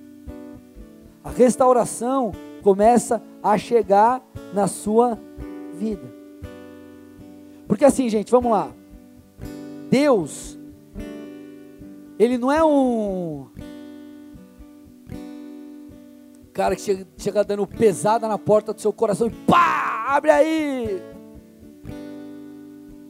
A 1.23 1.31
restauração 1.31 2.33
começa 2.63 3.23
a 3.43 3.59
chegar 3.59 4.23
na 4.55 4.67
sua 4.67 5.19
vida. 5.75 6.21
Porque 7.67 7.85
assim, 7.85 8.09
gente, 8.09 8.31
vamos 8.31 8.53
lá. 8.53 8.71
Deus, 9.91 10.59
Ele 12.21 12.37
não 12.37 12.53
é 12.53 12.63
um 12.63 13.47
cara 16.53 16.77
que 16.77 16.83
chega, 16.83 17.09
chega 17.17 17.43
dando 17.43 17.67
pesada 17.67 18.29
na 18.29 18.37
porta 18.37 18.75
do 18.75 18.81
seu 18.83 18.93
coração 18.93 19.27
e 19.27 19.31
pá, 19.31 20.05
abre 20.07 20.31
aí, 20.31 21.03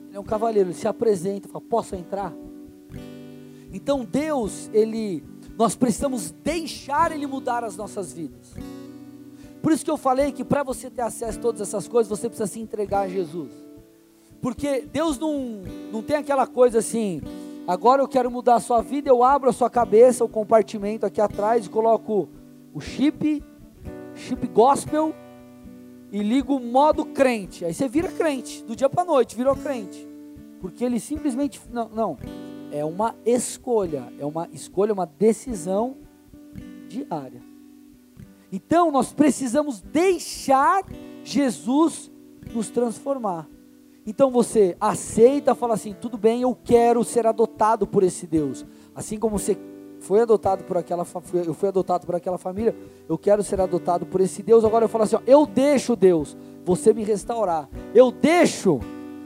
ele 0.06 0.16
é 0.16 0.20
um 0.20 0.22
cavaleiro, 0.22 0.68
ele 0.68 0.76
se 0.76 0.86
apresenta, 0.86 1.48
fala: 1.48 1.64
"Posso 1.68 1.96
entrar?" 1.96 2.32
Então 3.72 4.04
Deus, 4.04 4.70
ele 4.72 5.24
nós 5.58 5.74
precisamos 5.74 6.30
deixar 6.30 7.10
ele 7.10 7.26
mudar 7.26 7.64
as 7.64 7.76
nossas 7.76 8.12
vidas. 8.12 8.54
Por 9.60 9.72
isso 9.72 9.84
que 9.84 9.90
eu 9.90 9.96
falei 9.96 10.30
que 10.30 10.44
para 10.44 10.62
você 10.62 10.88
ter 10.88 11.02
acesso 11.02 11.36
a 11.36 11.42
todas 11.42 11.60
essas 11.60 11.88
coisas, 11.88 12.08
você 12.08 12.28
precisa 12.28 12.46
se 12.46 12.60
entregar 12.60 13.00
a 13.00 13.08
Jesus. 13.08 13.50
Porque 14.40 14.82
Deus 14.82 15.18
não, 15.18 15.62
não 15.90 16.00
tem 16.00 16.14
aquela 16.16 16.46
coisa 16.46 16.78
assim, 16.78 17.20
agora 17.70 18.02
eu 18.02 18.08
quero 18.08 18.30
mudar 18.30 18.56
a 18.56 18.60
sua 18.60 18.82
vida, 18.82 19.08
eu 19.08 19.22
abro 19.22 19.48
a 19.48 19.52
sua 19.52 19.70
cabeça, 19.70 20.24
o 20.24 20.28
compartimento 20.28 21.06
aqui 21.06 21.20
atrás 21.20 21.66
e 21.66 21.70
coloco 21.70 22.28
o 22.74 22.80
chip, 22.80 23.42
chip 24.14 24.46
gospel 24.48 25.14
e 26.12 26.22
liga 26.22 26.52
o 26.52 26.60
modo 26.60 27.04
crente. 27.06 27.64
Aí 27.64 27.72
você 27.72 27.88
vira 27.88 28.08
crente, 28.08 28.64
do 28.64 28.74
dia 28.74 28.88
para 28.88 29.04
noite, 29.04 29.36
virou 29.36 29.54
crente. 29.54 30.08
Porque 30.60 30.84
ele 30.84 31.00
simplesmente. 31.00 31.60
Não, 31.72 31.88
não. 31.88 32.18
É 32.70 32.84
uma 32.84 33.14
escolha. 33.24 34.12
É 34.18 34.26
uma 34.26 34.48
escolha, 34.52 34.92
uma 34.92 35.06
decisão 35.06 35.96
diária. 36.88 37.42
Então 38.52 38.90
nós 38.90 39.12
precisamos 39.12 39.80
deixar 39.80 40.84
Jesus 41.24 42.10
nos 42.52 42.68
transformar. 42.68 43.48
Então 44.06 44.30
você 44.30 44.76
aceita, 44.80 45.54
fala 45.54 45.74
assim: 45.74 45.94
tudo 46.00 46.16
bem, 46.16 46.42
eu 46.42 46.56
quero 46.64 47.04
ser 47.04 47.26
adotado 47.26 47.86
por 47.86 48.02
esse 48.02 48.26
Deus. 48.26 48.64
Assim 48.94 49.18
como 49.18 49.38
você 49.38 49.56
foi 50.00 50.20
adotado 50.20 50.64
por 50.64 50.76
aquela, 50.76 51.06
eu 51.46 51.54
fui 51.54 51.68
adotado 51.68 52.06
por 52.06 52.14
aquela 52.14 52.38
família, 52.38 52.74
eu 53.08 53.18
quero 53.18 53.42
ser 53.42 53.60
adotado 53.60 54.06
por 54.06 54.20
esse 54.20 54.42
Deus. 54.42 54.64
Agora 54.64 54.84
eu 54.84 54.88
falo 54.88 55.04
assim: 55.04 55.16
ó, 55.16 55.20
eu 55.26 55.46
deixo 55.46 55.94
Deus, 55.94 56.36
você 56.64 56.92
me 56.92 57.04
restaurar. 57.04 57.68
Eu 57.94 58.10
deixo 58.10 58.80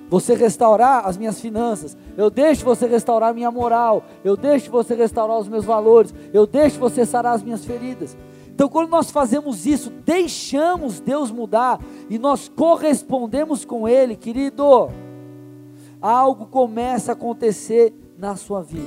você 0.09 0.35
restaurar 0.35 1.07
as 1.07 1.17
minhas 1.17 1.41
finanças. 1.41 1.97
Eu 2.17 2.31
deixo 2.31 2.65
você 2.65 2.87
restaurar 2.87 3.35
minha 3.35 3.51
moral. 3.51 4.05
Eu 4.23 4.37
deixo 4.37 4.71
você 4.71 4.95
restaurar 4.95 5.39
os 5.39 5.49
meus 5.49 5.65
valores. 5.65 6.15
Eu 6.33 6.47
deixo 6.47 6.79
você 6.79 7.05
sarar 7.07 7.35
as 7.35 7.43
minhas 7.43 7.65
feridas. 7.65 8.17
Então, 8.55 8.69
quando 8.69 8.89
nós 8.89 9.11
fazemos 9.11 9.67
isso, 9.67 9.91
deixamos 9.91 11.01
Deus 11.01 11.33
mudar 11.33 11.81
e 12.09 12.21
nós 12.21 12.49
correspondemos 12.49 13.65
com 13.65 13.89
Ele, 13.89 14.15
querido, 14.15 14.91
algo 16.01 16.47
começa 16.47 17.11
a 17.11 17.15
acontecer 17.15 17.93
na 18.17 18.37
sua 18.37 18.63
vida. 18.63 18.87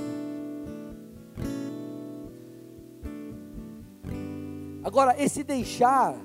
Agora, 4.81 5.21
esse 5.21 5.43
deixar, 5.43 6.15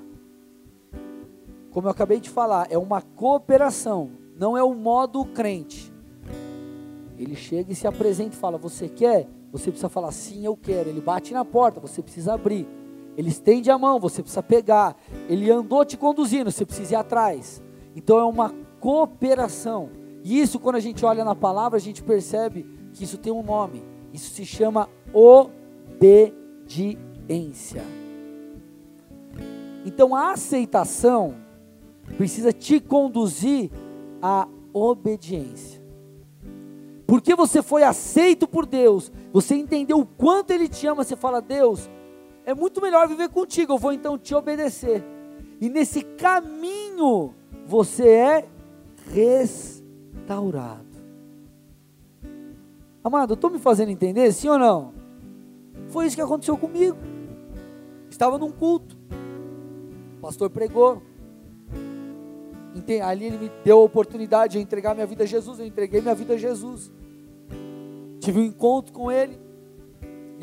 como 1.69 1.87
eu 1.87 1.91
acabei 1.91 2.21
de 2.21 2.29
falar, 2.29 2.67
é 2.69 2.77
uma 2.77 3.01
cooperação, 3.01 4.11
não 4.39 4.57
é 4.57 4.63
o 4.63 4.73
modo 4.73 5.25
crente. 5.25 5.91
Ele 7.17 7.35
chega 7.35 7.73
e 7.73 7.75
se 7.75 7.87
apresenta 7.87 8.35
e 8.35 8.39
fala: 8.39 8.57
Você 8.57 8.87
quer? 8.87 9.27
Você 9.51 9.65
precisa 9.69 9.89
falar: 9.89 10.13
Sim, 10.13 10.45
eu 10.45 10.55
quero. 10.55 10.87
Ele 10.87 11.01
bate 11.01 11.33
na 11.33 11.43
porta, 11.43 11.81
você 11.81 12.01
precisa 12.01 12.35
abrir. 12.35 12.65
Ele 13.17 13.29
estende 13.29 13.69
a 13.69 13.77
mão, 13.77 13.99
você 13.99 14.21
precisa 14.21 14.41
pegar. 14.43 14.95
Ele 15.29 15.51
andou 15.51 15.85
te 15.85 15.95
conduzindo, 15.97 16.51
você 16.51 16.65
precisa 16.65 16.93
ir 16.93 16.95
atrás. 16.95 17.61
Então 17.95 18.17
é 18.17 18.23
uma 18.23 18.53
cooperação. 18.79 19.89
E 20.23 20.39
isso, 20.39 20.59
quando 20.59 20.77
a 20.77 20.79
gente 20.79 21.05
olha 21.05 21.23
na 21.23 21.35
palavra, 21.35 21.77
a 21.77 21.81
gente 21.81 22.01
percebe 22.01 22.65
que 22.93 23.03
isso 23.03 23.17
tem 23.17 23.31
um 23.31 23.43
nome. 23.43 23.83
Isso 24.11 24.31
se 24.31 24.45
chama 24.45 24.89
obediência. 25.13 26.33
Então 29.85 30.15
a 30.15 30.31
aceitação 30.31 31.35
precisa 32.17 32.53
te 32.53 32.79
conduzir 32.79 33.69
à 34.21 34.47
obediência. 34.73 35.83
Porque 37.05 37.35
você 37.35 37.61
foi 37.61 37.83
aceito 37.83 38.47
por 38.47 38.65
Deus, 38.65 39.11
você 39.31 39.55
entendeu 39.55 39.99
o 39.99 40.05
quanto 40.05 40.51
Ele 40.51 40.67
te 40.67 40.87
ama, 40.87 41.03
você 41.03 41.15
fala, 41.15 41.41
Deus, 41.41 41.89
é 42.45 42.53
muito 42.53 42.81
melhor 42.81 43.07
viver 43.07 43.29
contigo, 43.29 43.73
eu 43.73 43.77
vou 43.77 43.93
então 43.93 44.17
te 44.17 44.35
obedecer. 44.35 45.03
E 45.59 45.69
nesse 45.69 46.01
caminho 46.01 47.33
você 47.65 48.07
é 48.07 48.45
restaurado. 49.11 50.83
Amado, 53.03 53.33
estou 53.33 53.49
me 53.49 53.59
fazendo 53.59 53.89
entender, 53.89 54.31
sim 54.31 54.49
ou 54.49 54.57
não? 54.57 54.93
Foi 55.89 56.05
isso 56.05 56.15
que 56.15 56.21
aconteceu 56.21 56.57
comigo. 56.57 56.97
Estava 58.09 58.37
num 58.37 58.51
culto, 58.51 58.95
o 60.17 60.21
pastor 60.21 60.49
pregou, 60.49 61.01
ali 63.03 63.25
ele 63.25 63.37
me 63.37 63.51
deu 63.63 63.79
a 63.79 63.83
oportunidade 63.83 64.53
de 64.53 64.59
entregar 64.59 64.93
minha 64.93 65.07
vida 65.07 65.23
a 65.23 65.27
Jesus, 65.27 65.59
eu 65.59 65.65
entreguei 65.65 66.01
minha 66.01 66.15
vida 66.15 66.33
a 66.33 66.37
Jesus. 66.37 66.91
Tive 68.19 68.39
um 68.39 68.43
encontro 68.43 68.93
com 68.93 69.11
ele, 69.11 69.39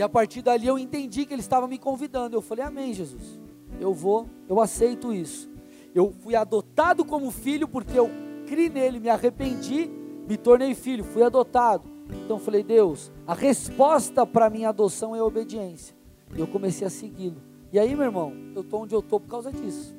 e 0.00 0.02
a 0.02 0.08
partir 0.08 0.40
dali 0.40 0.66
eu 0.66 0.78
entendi 0.78 1.26
que 1.26 1.34
ele 1.34 1.42
estava 1.42 1.68
me 1.68 1.76
convidando. 1.76 2.34
Eu 2.34 2.40
falei: 2.40 2.64
Amém, 2.64 2.94
Jesus. 2.94 3.38
Eu 3.78 3.92
vou, 3.92 4.26
eu 4.48 4.58
aceito 4.58 5.12
isso. 5.12 5.46
Eu 5.94 6.10
fui 6.22 6.34
adotado 6.34 7.04
como 7.04 7.30
filho 7.30 7.68
porque 7.68 7.98
eu 7.98 8.08
criei 8.46 8.70
nele, 8.70 8.98
me 8.98 9.10
arrependi, 9.10 9.90
me 10.26 10.38
tornei 10.38 10.74
filho, 10.74 11.04
fui 11.04 11.22
adotado. 11.22 11.84
Então 12.24 12.38
eu 12.38 12.42
falei: 12.42 12.62
Deus, 12.62 13.12
a 13.26 13.34
resposta 13.34 14.24
para 14.24 14.46
a 14.46 14.50
minha 14.50 14.70
adoção 14.70 15.14
é 15.14 15.22
obediência. 15.22 15.94
E 16.34 16.40
eu 16.40 16.46
comecei 16.46 16.86
a 16.86 16.90
segui-lo. 16.90 17.42
E 17.70 17.78
aí, 17.78 17.94
meu 17.94 18.06
irmão, 18.06 18.32
eu 18.54 18.62
estou 18.62 18.82
onde 18.82 18.94
eu 18.94 19.00
estou 19.00 19.20
por 19.20 19.28
causa 19.28 19.52
disso. 19.52 19.94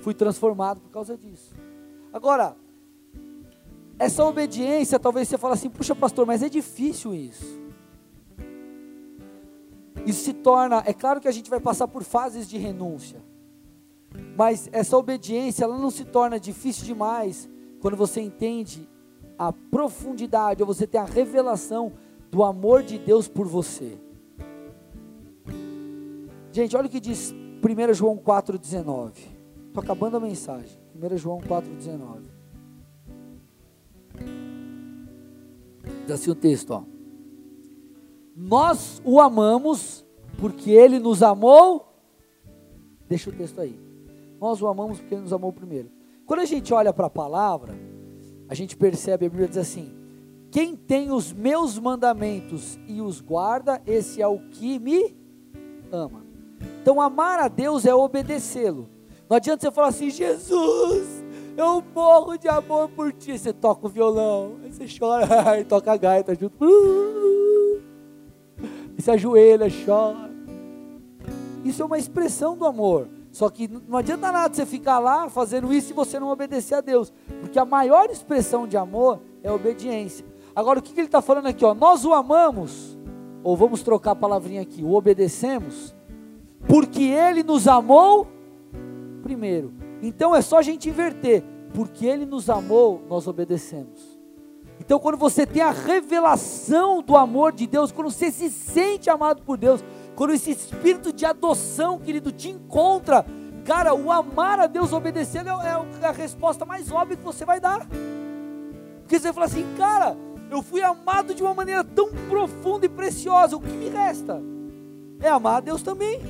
Fui 0.00 0.12
transformado 0.12 0.80
por 0.80 0.90
causa 0.90 1.16
disso. 1.16 1.54
Agora, 2.12 2.56
essa 3.96 4.24
obediência, 4.24 4.98
talvez 4.98 5.28
você 5.28 5.38
fale 5.38 5.54
assim, 5.54 5.70
puxa 5.70 5.94
pastor, 5.94 6.26
mas 6.26 6.42
é 6.42 6.48
difícil 6.48 7.14
isso. 7.14 7.60
Isso 10.06 10.24
se 10.24 10.32
torna, 10.32 10.82
é 10.86 10.92
claro 10.92 11.20
que 11.20 11.28
a 11.28 11.32
gente 11.32 11.50
vai 11.50 11.60
passar 11.60 11.86
por 11.86 12.02
fases 12.02 12.48
de 12.48 12.56
renúncia, 12.58 13.22
mas 14.36 14.68
essa 14.72 14.96
obediência 14.96 15.64
ela 15.64 15.78
não 15.78 15.90
se 15.90 16.04
torna 16.04 16.40
difícil 16.40 16.84
demais 16.84 17.48
quando 17.80 17.96
você 17.96 18.20
entende 18.20 18.88
a 19.38 19.52
profundidade, 19.52 20.62
ou 20.62 20.66
você 20.66 20.86
tem 20.86 21.00
a 21.00 21.04
revelação 21.04 21.92
do 22.30 22.44
amor 22.44 22.82
de 22.82 22.98
Deus 22.98 23.26
por 23.26 23.46
você. 23.46 23.98
Gente, 26.52 26.76
olha 26.76 26.86
o 26.86 26.90
que 26.90 27.00
diz 27.00 27.32
1 27.32 27.94
João 27.94 28.16
4,19. 28.16 29.12
Estou 29.68 29.82
acabando 29.82 30.16
a 30.16 30.20
mensagem. 30.20 30.78
1 30.94 31.16
João 31.16 31.38
4,19. 31.38 32.22
Diz 36.02 36.10
assim 36.10 36.30
o 36.30 36.34
texto, 36.34 36.72
ó. 36.72 36.99
Nós 38.36 39.00
o 39.04 39.20
amamos 39.20 40.04
porque 40.38 40.70
ele 40.70 40.98
nos 40.98 41.22
amou. 41.22 41.86
Deixa 43.08 43.30
o 43.30 43.32
texto 43.32 43.60
aí. 43.60 43.78
Nós 44.40 44.62
o 44.62 44.66
amamos 44.66 44.98
porque 44.98 45.14
ele 45.14 45.22
nos 45.22 45.32
amou 45.32 45.52
primeiro. 45.52 45.90
Quando 46.26 46.40
a 46.40 46.44
gente 46.44 46.72
olha 46.72 46.92
para 46.92 47.06
a 47.06 47.10
palavra, 47.10 47.74
a 48.48 48.54
gente 48.54 48.76
percebe, 48.76 49.26
a 49.26 49.28
Bíblia 49.28 49.48
diz 49.48 49.58
assim: 49.58 49.92
Quem 50.50 50.74
tem 50.74 51.10
os 51.10 51.32
meus 51.32 51.78
mandamentos 51.78 52.78
e 52.86 53.00
os 53.00 53.20
guarda, 53.20 53.82
esse 53.86 54.22
é 54.22 54.26
o 54.26 54.38
que 54.50 54.78
me 54.78 55.16
ama. 55.92 56.24
Então, 56.80 57.00
amar 57.00 57.38
a 57.40 57.48
Deus 57.48 57.84
é 57.84 57.94
obedecê-lo. 57.94 58.88
Não 59.28 59.36
adianta 59.36 59.60
você 59.60 59.70
falar 59.70 59.88
assim, 59.88 60.10
Jesus, 60.10 61.24
eu 61.56 61.82
morro 61.94 62.36
de 62.36 62.48
amor 62.48 62.88
por 62.88 63.12
ti. 63.12 63.38
Você 63.38 63.52
toca 63.52 63.86
o 63.86 63.90
violão, 63.90 64.56
aí 64.62 64.72
você 64.72 64.86
chora, 64.98 65.26
e 65.60 65.64
toca 65.64 65.92
a 65.92 65.96
gaita 65.96 66.34
junto 66.34 66.56
se 69.00 69.10
ajoelha, 69.10 69.66
chora. 69.84 70.30
Isso 71.64 71.82
é 71.82 71.86
uma 71.86 71.98
expressão 71.98 72.56
do 72.56 72.64
amor. 72.64 73.08
Só 73.30 73.48
que 73.48 73.68
não 73.68 73.98
adianta 73.98 74.32
nada 74.32 74.52
você 74.52 74.66
ficar 74.66 74.98
lá 74.98 75.28
fazendo 75.28 75.72
isso 75.72 75.92
e 75.92 75.94
você 75.94 76.18
não 76.18 76.28
obedecer 76.28 76.74
a 76.74 76.80
Deus. 76.80 77.12
Porque 77.40 77.58
a 77.58 77.64
maior 77.64 78.10
expressão 78.10 78.66
de 78.66 78.76
amor 78.76 79.20
é 79.42 79.48
a 79.48 79.54
obediência. 79.54 80.24
Agora, 80.54 80.80
o 80.80 80.82
que, 80.82 80.92
que 80.92 81.00
ele 81.00 81.06
está 81.06 81.22
falando 81.22 81.46
aqui? 81.46 81.64
Ó? 81.64 81.72
Nós 81.74 82.04
o 82.04 82.12
amamos, 82.12 82.98
ou 83.44 83.56
vamos 83.56 83.82
trocar 83.82 84.12
a 84.12 84.16
palavrinha 84.16 84.62
aqui, 84.62 84.82
o 84.82 84.94
obedecemos, 84.94 85.94
porque 86.66 87.04
ele 87.04 87.42
nos 87.42 87.68
amou 87.68 88.26
primeiro. 89.22 89.72
Então 90.02 90.34
é 90.34 90.42
só 90.42 90.58
a 90.58 90.62
gente 90.62 90.88
inverter. 90.88 91.44
Porque 91.72 92.04
ele 92.04 92.26
nos 92.26 92.50
amou, 92.50 93.00
nós 93.08 93.28
obedecemos. 93.28 94.09
Então, 94.90 94.98
quando 94.98 95.18
você 95.18 95.46
tem 95.46 95.62
a 95.62 95.70
revelação 95.70 97.00
do 97.00 97.16
amor 97.16 97.52
de 97.52 97.64
Deus, 97.64 97.92
quando 97.92 98.10
você 98.10 98.28
se 98.28 98.50
sente 98.50 99.08
amado 99.08 99.40
por 99.40 99.56
Deus, 99.56 99.84
quando 100.16 100.32
esse 100.32 100.50
espírito 100.50 101.12
de 101.12 101.24
adoção, 101.24 102.00
querido, 102.00 102.32
te 102.32 102.50
encontra, 102.50 103.24
cara, 103.64 103.94
o 103.94 104.10
amar 104.10 104.58
a 104.58 104.66
Deus 104.66 104.92
obedecendo 104.92 105.48
é, 105.48 106.02
é 106.02 106.06
a 106.06 106.10
resposta 106.10 106.64
mais 106.64 106.90
óbvia 106.90 107.16
que 107.16 107.22
você 107.22 107.44
vai 107.44 107.60
dar. 107.60 107.86
Porque 109.02 109.20
você 109.20 109.32
fala 109.32 109.46
assim, 109.46 109.64
cara, 109.78 110.16
eu 110.50 110.60
fui 110.60 110.82
amado 110.82 111.36
de 111.36 111.42
uma 111.44 111.54
maneira 111.54 111.84
tão 111.84 112.10
profunda 112.28 112.84
e 112.84 112.88
preciosa, 112.88 113.54
o 113.54 113.60
que 113.60 113.70
me 113.70 113.88
resta? 113.90 114.42
É 115.20 115.28
amar 115.28 115.58
a 115.58 115.60
Deus 115.60 115.82
também. 115.82 116.20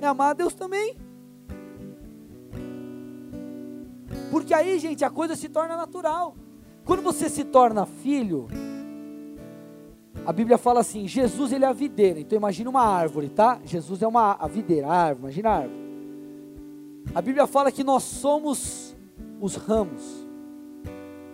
É 0.00 0.06
amar 0.06 0.30
a 0.30 0.34
Deus 0.34 0.54
também. 0.54 0.96
Porque 4.30 4.54
aí, 4.54 4.78
gente, 4.78 5.04
a 5.04 5.10
coisa 5.10 5.34
se 5.34 5.48
torna 5.48 5.76
natural. 5.76 6.36
Quando 6.84 7.02
você 7.02 7.28
se 7.28 7.44
torna 7.44 7.86
filho, 7.86 8.48
a 10.24 10.32
Bíblia 10.32 10.58
fala 10.58 10.80
assim: 10.80 11.06
Jesus 11.06 11.52
ele 11.52 11.64
é 11.64 11.68
a 11.68 11.72
videira. 11.72 12.18
Então 12.20 12.36
imagina 12.36 12.70
uma 12.70 12.84
árvore, 12.84 13.28
tá? 13.28 13.60
Jesus 13.64 14.02
é 14.02 14.06
uma 14.06 14.32
a 14.32 14.46
videira, 14.46 14.88
a 14.88 14.94
árvore, 14.94 15.22
imagina 15.24 15.50
a 15.50 15.56
árvore. 15.58 15.82
A 17.14 17.20
Bíblia 17.20 17.46
fala 17.46 17.72
que 17.72 17.84
nós 17.84 18.02
somos 18.02 18.96
os 19.40 19.56
ramos. 19.56 20.26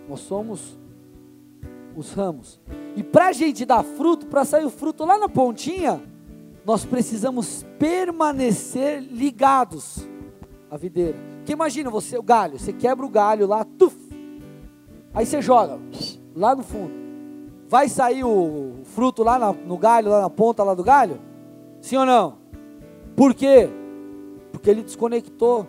Nós 0.07 0.19
somos 0.21 0.77
os 1.95 2.11
ramos. 2.11 2.59
E 2.95 3.03
para 3.03 3.27
a 3.27 3.31
gente 3.31 3.65
dar 3.65 3.83
fruto, 3.83 4.25
para 4.25 4.43
sair 4.43 4.65
o 4.65 4.69
fruto 4.69 5.05
lá 5.05 5.17
na 5.17 5.29
pontinha, 5.29 6.01
nós 6.65 6.85
precisamos 6.85 7.65
permanecer 7.77 9.01
ligados 9.01 10.07
à 10.69 10.77
videira. 10.77 11.17
Porque 11.37 11.53
imagina 11.53 11.89
você, 11.89 12.17
o 12.17 12.23
galho, 12.23 12.59
você 12.59 12.73
quebra 12.73 13.05
o 13.05 13.09
galho 13.09 13.47
lá, 13.47 13.63
tuf, 13.63 14.08
Aí 15.13 15.25
você 15.25 15.41
joga 15.41 15.79
lá 16.35 16.55
no 16.55 16.63
fundo. 16.63 16.93
Vai 17.67 17.87
sair 17.87 18.23
o 18.23 18.79
fruto 18.83 19.23
lá 19.23 19.53
no 19.53 19.77
galho, 19.77 20.09
lá 20.09 20.21
na 20.21 20.29
ponta 20.29 20.63
lá 20.63 20.73
do 20.73 20.83
galho? 20.83 21.19
Sim 21.81 21.97
ou 21.97 22.05
não? 22.05 22.37
Por 23.15 23.33
quê? 23.33 23.69
Porque 24.51 24.69
ele 24.69 24.81
desconectou 24.81 25.67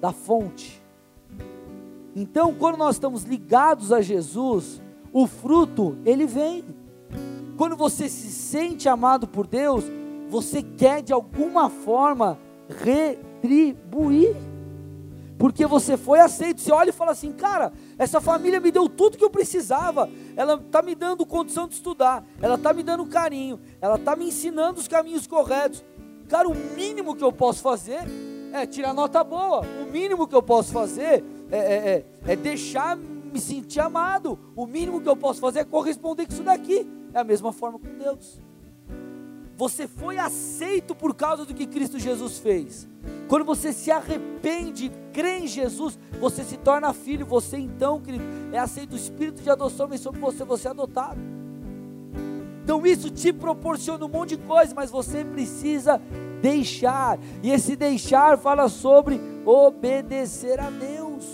da 0.00 0.12
fonte. 0.12 0.82
Então, 2.14 2.54
quando 2.54 2.76
nós 2.76 2.96
estamos 2.96 3.24
ligados 3.24 3.92
a 3.92 4.00
Jesus, 4.00 4.80
o 5.12 5.26
fruto, 5.26 5.96
ele 6.04 6.26
vem. 6.26 6.64
Quando 7.56 7.76
você 7.76 8.08
se 8.08 8.30
sente 8.30 8.88
amado 8.88 9.26
por 9.26 9.46
Deus, 9.46 9.84
você 10.28 10.62
quer 10.62 11.02
de 11.02 11.12
alguma 11.12 11.70
forma 11.70 12.38
retribuir. 12.68 14.36
Porque 15.38 15.66
você 15.66 15.96
foi 15.96 16.20
aceito. 16.20 16.60
Você 16.60 16.72
olha 16.72 16.90
e 16.90 16.92
fala 16.92 17.12
assim, 17.12 17.32
cara, 17.32 17.72
essa 18.02 18.20
família 18.20 18.58
me 18.58 18.72
deu 18.72 18.88
tudo 18.88 19.16
que 19.16 19.24
eu 19.24 19.30
precisava. 19.30 20.10
Ela 20.34 20.54
está 20.54 20.82
me 20.82 20.92
dando 20.92 21.24
condição 21.24 21.68
de 21.68 21.74
estudar. 21.74 22.24
Ela 22.40 22.56
está 22.56 22.72
me 22.72 22.82
dando 22.82 23.06
carinho. 23.06 23.60
Ela 23.80 23.94
está 23.94 24.16
me 24.16 24.26
ensinando 24.26 24.80
os 24.80 24.88
caminhos 24.88 25.26
corretos. 25.26 25.84
Cara, 26.28 26.48
o 26.48 26.54
mínimo 26.54 27.14
que 27.14 27.22
eu 27.22 27.32
posso 27.32 27.62
fazer 27.62 28.00
é 28.52 28.66
tirar 28.66 28.92
nota 28.92 29.22
boa. 29.22 29.60
O 29.60 29.90
mínimo 29.90 30.26
que 30.26 30.34
eu 30.34 30.42
posso 30.42 30.72
fazer 30.72 31.22
é, 31.48 31.56
é, 31.56 32.04
é, 32.26 32.32
é 32.32 32.36
deixar 32.36 32.96
me 32.96 33.40
sentir 33.40 33.78
amado. 33.78 34.36
O 34.56 34.66
mínimo 34.66 35.00
que 35.00 35.08
eu 35.08 35.16
posso 35.16 35.40
fazer 35.40 35.60
é 35.60 35.64
corresponder 35.64 36.26
com 36.26 36.32
isso 36.32 36.42
daqui. 36.42 36.84
É 37.14 37.20
a 37.20 37.24
mesma 37.24 37.52
forma 37.52 37.78
com 37.78 37.98
Deus. 37.98 38.40
Você 39.56 39.86
foi 39.86 40.18
aceito 40.18 40.92
por 40.92 41.14
causa 41.14 41.44
do 41.44 41.54
que 41.54 41.68
Cristo 41.68 42.00
Jesus 42.00 42.38
fez. 42.40 42.88
Quando 43.32 43.46
você 43.46 43.72
se 43.72 43.90
arrepende, 43.90 44.92
crê 45.10 45.38
em 45.38 45.46
Jesus, 45.46 45.98
você 46.20 46.44
se 46.44 46.58
torna 46.58 46.92
filho. 46.92 47.24
Você 47.24 47.56
então, 47.56 47.98
querido, 47.98 48.22
é 48.52 48.58
aceito. 48.58 48.92
O 48.92 48.96
Espírito 48.96 49.40
de 49.40 49.48
adoção 49.48 49.88
vem 49.88 49.96
sobre 49.96 50.20
você, 50.20 50.44
você 50.44 50.68
é 50.68 50.70
adotado. 50.70 51.18
Então 52.62 52.86
isso 52.86 53.08
te 53.08 53.32
proporciona 53.32 54.04
um 54.04 54.08
monte 54.08 54.36
de 54.36 54.42
coisa, 54.42 54.74
mas 54.74 54.90
você 54.90 55.24
precisa 55.24 55.98
deixar. 56.42 57.18
E 57.42 57.50
esse 57.50 57.74
deixar 57.74 58.36
fala 58.36 58.68
sobre 58.68 59.18
obedecer 59.46 60.60
a 60.60 60.68
Deus. 60.68 61.24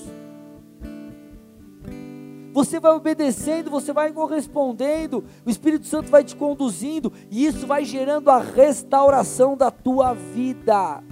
Você 2.52 2.78
vai 2.78 2.92
obedecendo, 2.92 3.72
você 3.72 3.92
vai 3.92 4.12
correspondendo, 4.12 5.24
o 5.44 5.50
Espírito 5.50 5.87
Santo 5.87 6.12
vai 6.12 6.22
te 6.22 6.37
conduzindo, 6.37 7.12
e 7.28 7.44
isso 7.44 7.66
vai 7.66 7.84
gerando 7.84 8.30
a 8.30 8.38
restauração 8.38 9.56
da 9.56 9.72
tua 9.72 10.14
vida. 10.14 11.02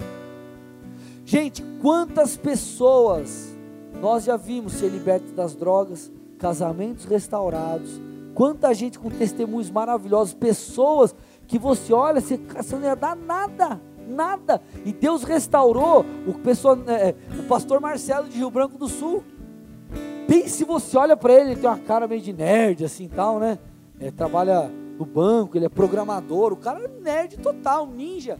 Gente, 1.27 1.61
quantas 1.81 2.37
pessoas 2.37 3.53
nós 3.99 4.23
já 4.23 4.37
vimos 4.37 4.71
ser 4.71 4.87
libertos 4.87 5.33
das 5.33 5.53
drogas, 5.53 6.09
casamentos 6.39 7.03
restaurados, 7.03 8.01
quanta 8.33 8.73
gente 8.73 8.97
com 8.97 9.09
testemunhos 9.09 9.69
maravilhosos, 9.69 10.33
pessoas 10.33 11.13
que 11.45 11.59
você 11.59 11.91
olha, 11.91 12.21
você, 12.21 12.37
você 12.37 12.77
não 12.77 12.85
ia 12.85 12.95
dar 12.95 13.13
nada, 13.13 13.81
nada, 14.07 14.61
e 14.85 14.93
Deus 14.93 15.25
restaurou 15.25 16.05
o, 16.25 16.33
pessoa, 16.35 16.81
é, 16.87 17.13
o 17.37 17.43
pastor 17.43 17.81
Marcelo 17.81 18.29
de 18.29 18.37
Rio 18.37 18.49
Branco 18.49 18.77
do 18.77 18.87
Sul, 18.87 19.21
Pense 20.25 20.49
se 20.49 20.63
você 20.63 20.97
olha 20.97 21.17
para 21.17 21.33
ele, 21.33 21.51
ele 21.51 21.59
tem 21.59 21.69
uma 21.69 21.79
cara 21.79 22.07
meio 22.07 22.21
de 22.21 22.31
nerd 22.31 22.85
assim 22.85 23.09
tal, 23.09 23.37
né? 23.37 23.59
É, 23.99 24.11
trabalha 24.11 24.71
no 24.97 25.05
banco, 25.05 25.57
ele 25.57 25.65
é 25.65 25.69
programador, 25.69 26.53
o 26.53 26.57
cara 26.57 26.83
é 26.83 26.87
nerd 27.01 27.37
total, 27.37 27.85
ninja. 27.85 28.37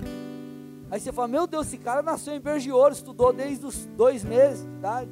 Aí 0.90 1.00
você 1.00 1.12
fala, 1.12 1.28
meu 1.28 1.46
Deus, 1.46 1.68
esse 1.68 1.78
cara 1.78 2.02
nasceu 2.02 2.34
em 2.34 2.40
Berge 2.40 2.72
Ouro, 2.72 2.94
estudou 2.94 3.34
desde 3.34 3.66
os 3.66 3.86
dois 3.86 4.24
meses 4.24 4.64
de 4.64 4.70
idade. 4.70 5.12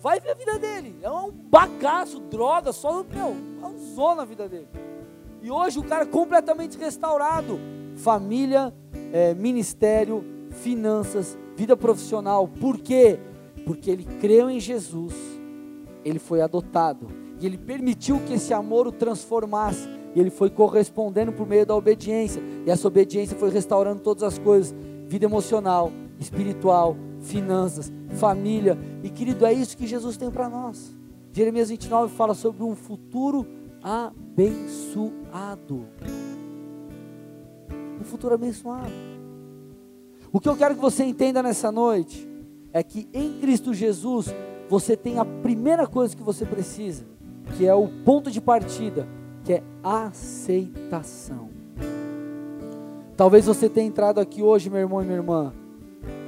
Vai 0.00 0.18
ver 0.18 0.30
a 0.30 0.34
vida 0.34 0.58
dele. 0.58 0.98
É 1.02 1.10
um 1.10 1.30
bagaço, 1.30 2.20
droga, 2.20 2.72
só 2.72 3.04
meu, 3.04 3.36
usou 3.74 4.14
na 4.14 4.24
vida 4.24 4.48
dele. 4.48 4.68
E 5.42 5.50
hoje 5.50 5.78
o 5.78 5.84
cara 5.84 6.04
é 6.04 6.06
completamente 6.06 6.76
restaurado. 6.76 7.58
Família, 7.96 8.74
é, 9.12 9.34
ministério, 9.34 10.24
finanças, 10.50 11.38
vida 11.54 11.76
profissional. 11.76 12.48
Por 12.48 12.78
quê? 12.78 13.18
porque 13.70 13.90
ele 13.90 14.04
creu 14.20 14.50
em 14.50 14.58
Jesus, 14.58 15.14
ele 16.04 16.18
foi 16.18 16.40
adotado, 16.40 17.06
e 17.40 17.46
ele 17.46 17.56
permitiu 17.56 18.20
que 18.26 18.34
esse 18.34 18.52
amor 18.52 18.86
o 18.86 18.92
transformasse, 18.92 19.88
e 20.14 20.20
ele 20.20 20.30
foi 20.30 20.50
correspondendo 20.50 21.32
por 21.32 21.46
meio 21.46 21.64
da 21.66 21.74
obediência, 21.74 22.42
e 22.66 22.70
essa 22.70 22.88
obediência 22.88 23.36
foi 23.36 23.50
restaurando 23.50 24.00
todas 24.00 24.22
as 24.22 24.38
coisas 24.38 24.74
vida 25.06 25.24
emocional, 25.24 25.90
espiritual, 26.20 26.96
finanças, 27.20 27.92
família, 28.10 28.78
e 29.02 29.10
querido, 29.10 29.44
é 29.44 29.52
isso 29.52 29.76
que 29.76 29.86
Jesus 29.86 30.16
tem 30.16 30.30
para 30.30 30.48
nós. 30.48 30.96
Jeremias 31.32 31.68
29 31.68 32.14
fala 32.14 32.34
sobre 32.34 32.62
um 32.62 32.76
futuro 32.76 33.46
abençoado. 33.82 35.10
Um 38.00 38.04
futuro 38.04 38.34
abençoado. 38.34 38.92
O 40.32 40.38
que 40.38 40.48
eu 40.48 40.56
quero 40.56 40.76
que 40.76 40.80
você 40.80 41.04
entenda 41.04 41.42
nessa 41.42 41.72
noite 41.72 42.28
é 42.72 42.82
que 42.82 43.08
em 43.12 43.40
Cristo 43.40 43.74
Jesus 43.74 44.32
você 44.68 44.96
tem 44.96 45.18
a 45.18 45.24
primeira 45.24 45.86
coisa 45.88 46.16
que 46.16 46.22
você 46.22 46.46
precisa, 46.46 47.04
que 47.56 47.66
é 47.66 47.74
o 47.74 47.88
ponto 48.04 48.30
de 48.30 48.40
partida, 48.40 49.08
que 49.50 49.54
é 49.54 49.62
aceitação. 49.82 51.50
Talvez 53.16 53.46
você 53.46 53.68
tenha 53.68 53.88
entrado 53.88 54.20
aqui 54.20 54.44
hoje, 54.44 54.70
meu 54.70 54.78
irmão 54.78 55.02
e 55.02 55.04
minha 55.04 55.16
irmã, 55.16 55.52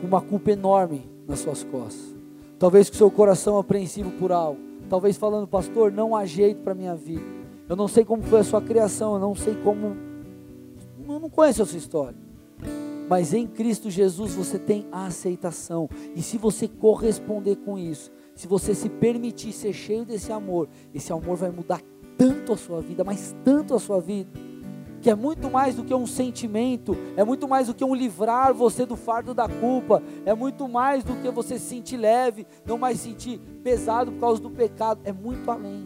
com 0.00 0.08
uma 0.08 0.20
culpa 0.20 0.50
enorme 0.50 1.08
nas 1.28 1.38
suas 1.38 1.62
costas. 1.62 2.16
Talvez 2.58 2.90
com 2.90 2.96
seu 2.96 3.08
coração 3.12 3.58
apreensivo 3.58 4.10
por 4.18 4.32
algo. 4.32 4.58
Talvez 4.88 5.16
falando, 5.16 5.46
pastor, 5.46 5.92
não 5.92 6.16
há 6.16 6.26
jeito 6.26 6.62
para 6.62 6.74
minha 6.74 6.96
vida. 6.96 7.22
Eu 7.68 7.76
não 7.76 7.86
sei 7.86 8.04
como 8.04 8.24
foi 8.24 8.40
a 8.40 8.44
sua 8.44 8.60
criação, 8.60 9.14
eu 9.14 9.20
não 9.20 9.36
sei 9.36 9.54
como. 9.62 9.96
Eu 11.08 11.20
não 11.20 11.30
conheço 11.30 11.62
a 11.62 11.66
sua 11.66 11.78
história. 11.78 12.18
Mas 13.08 13.32
em 13.32 13.46
Cristo 13.46 13.88
Jesus 13.88 14.34
você 14.34 14.58
tem 14.58 14.84
a 14.90 15.06
aceitação. 15.06 15.88
E 16.16 16.22
se 16.22 16.36
você 16.36 16.66
corresponder 16.66 17.54
com 17.54 17.78
isso, 17.78 18.10
se 18.34 18.48
você 18.48 18.74
se 18.74 18.88
permitir 18.88 19.52
ser 19.52 19.72
cheio 19.72 20.04
desse 20.04 20.32
amor, 20.32 20.68
esse 20.92 21.12
amor 21.12 21.36
vai 21.36 21.52
mudar 21.52 21.80
tanto 22.22 22.52
a 22.52 22.56
sua 22.56 22.80
vida, 22.80 23.02
mas 23.02 23.34
tanto 23.42 23.74
a 23.74 23.80
sua 23.80 24.00
vida, 24.00 24.30
que 25.00 25.10
é 25.10 25.14
muito 25.16 25.50
mais 25.50 25.74
do 25.74 25.82
que 25.82 25.92
um 25.92 26.06
sentimento, 26.06 26.96
é 27.16 27.24
muito 27.24 27.48
mais 27.48 27.66
do 27.66 27.74
que 27.74 27.84
um 27.84 27.92
livrar 27.92 28.54
você 28.54 28.86
do 28.86 28.94
fardo 28.94 29.34
da 29.34 29.48
culpa, 29.48 30.00
é 30.24 30.32
muito 30.32 30.68
mais 30.68 31.02
do 31.02 31.16
que 31.16 31.28
você 31.32 31.58
se 31.58 31.64
sentir 31.64 31.96
leve, 31.96 32.46
não 32.64 32.78
mais 32.78 33.00
sentir 33.00 33.40
pesado 33.64 34.12
por 34.12 34.20
causa 34.20 34.40
do 34.40 34.50
pecado, 34.50 35.00
é 35.02 35.12
muito 35.12 35.50
além. 35.50 35.84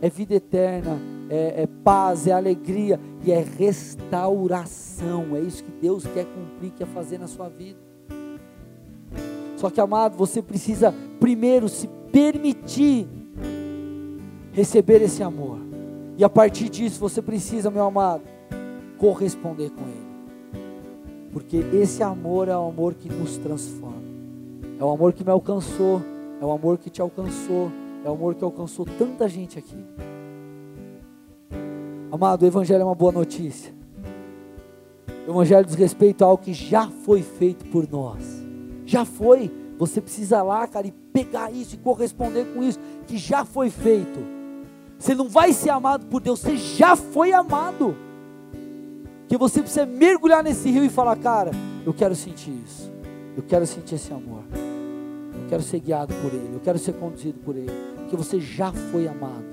É 0.00 0.08
vida 0.08 0.36
eterna, 0.36 0.98
é, 1.28 1.64
é 1.64 1.66
paz, 1.66 2.26
é 2.26 2.32
alegria 2.32 2.98
e 3.22 3.30
é 3.30 3.42
restauração. 3.42 5.36
É 5.36 5.40
isso 5.40 5.64
que 5.64 5.70
Deus 5.70 6.06
quer 6.06 6.24
cumprir, 6.24 6.70
quer 6.70 6.86
fazer 6.86 7.18
na 7.18 7.26
sua 7.26 7.50
vida. 7.50 7.78
Só 9.58 9.68
que, 9.68 9.82
amado, 9.82 10.16
você 10.16 10.40
precisa 10.40 10.94
primeiro 11.20 11.68
se 11.68 11.88
permitir 12.10 13.23
receber 14.54 15.02
esse 15.02 15.22
amor. 15.22 15.58
E 16.16 16.24
a 16.24 16.28
partir 16.28 16.68
disso 16.68 17.00
você 17.00 17.20
precisa, 17.20 17.70
meu 17.70 17.84
amado, 17.84 18.22
corresponder 18.96 19.70
com 19.70 19.82
ele. 19.82 20.04
Porque 21.32 21.56
esse 21.74 22.02
amor 22.02 22.48
é 22.48 22.56
o 22.56 22.68
amor 22.68 22.94
que 22.94 23.08
nos 23.08 23.36
transforma. 23.36 24.04
É 24.78 24.84
o 24.84 24.90
amor 24.90 25.12
que 25.12 25.24
me 25.24 25.30
alcançou, 25.30 26.00
é 26.40 26.44
o 26.44 26.52
amor 26.52 26.78
que 26.78 26.88
te 26.88 27.02
alcançou, 27.02 27.70
é 28.04 28.08
o 28.08 28.12
amor 28.12 28.36
que 28.36 28.44
alcançou 28.44 28.86
tanta 28.86 29.28
gente 29.28 29.58
aqui. 29.58 29.76
Amado, 32.10 32.42
o 32.42 32.46
Evangelho 32.46 32.82
é 32.82 32.84
uma 32.84 32.94
boa 32.94 33.10
notícia. 33.10 33.74
O 35.26 35.32
Evangelho 35.32 35.66
diz 35.66 35.74
respeito 35.74 36.22
a 36.22 36.28
algo 36.28 36.42
que 36.42 36.52
já 36.52 36.88
foi 36.88 37.22
feito 37.22 37.64
por 37.66 37.90
nós. 37.90 38.44
Já 38.86 39.04
foi. 39.04 39.50
Você 39.78 40.00
precisa 40.00 40.40
lá, 40.42 40.64
cara, 40.68 40.86
e 40.86 40.92
pegar 40.92 41.50
isso 41.50 41.74
e 41.74 41.78
corresponder 41.78 42.46
com 42.54 42.62
isso, 42.62 42.78
que 43.08 43.18
já 43.18 43.44
foi 43.44 43.68
feito. 43.68 44.33
Você 45.04 45.14
não 45.14 45.28
vai 45.28 45.52
ser 45.52 45.68
amado 45.68 46.06
por 46.06 46.18
Deus, 46.18 46.40
você 46.40 46.56
já 46.56 46.96
foi 46.96 47.30
amado. 47.30 47.94
Que 49.28 49.36
você 49.36 49.60
precisa 49.60 49.84
mergulhar 49.84 50.42
nesse 50.42 50.70
rio 50.70 50.82
e 50.82 50.88
falar, 50.88 51.14
cara, 51.16 51.50
eu 51.84 51.92
quero 51.92 52.14
sentir 52.14 52.52
isso. 52.64 52.90
Eu 53.36 53.42
quero 53.42 53.66
sentir 53.66 53.96
esse 53.96 54.10
amor. 54.14 54.44
Eu 54.54 55.46
quero 55.46 55.62
ser 55.62 55.80
guiado 55.80 56.14
por 56.22 56.32
Ele. 56.32 56.54
Eu 56.54 56.60
quero 56.60 56.78
ser 56.78 56.94
conduzido 56.94 57.38
por 57.40 57.54
Ele. 57.54 57.70
Porque 57.96 58.16
você 58.16 58.40
já 58.40 58.72
foi 58.72 59.06
amado. 59.06 59.44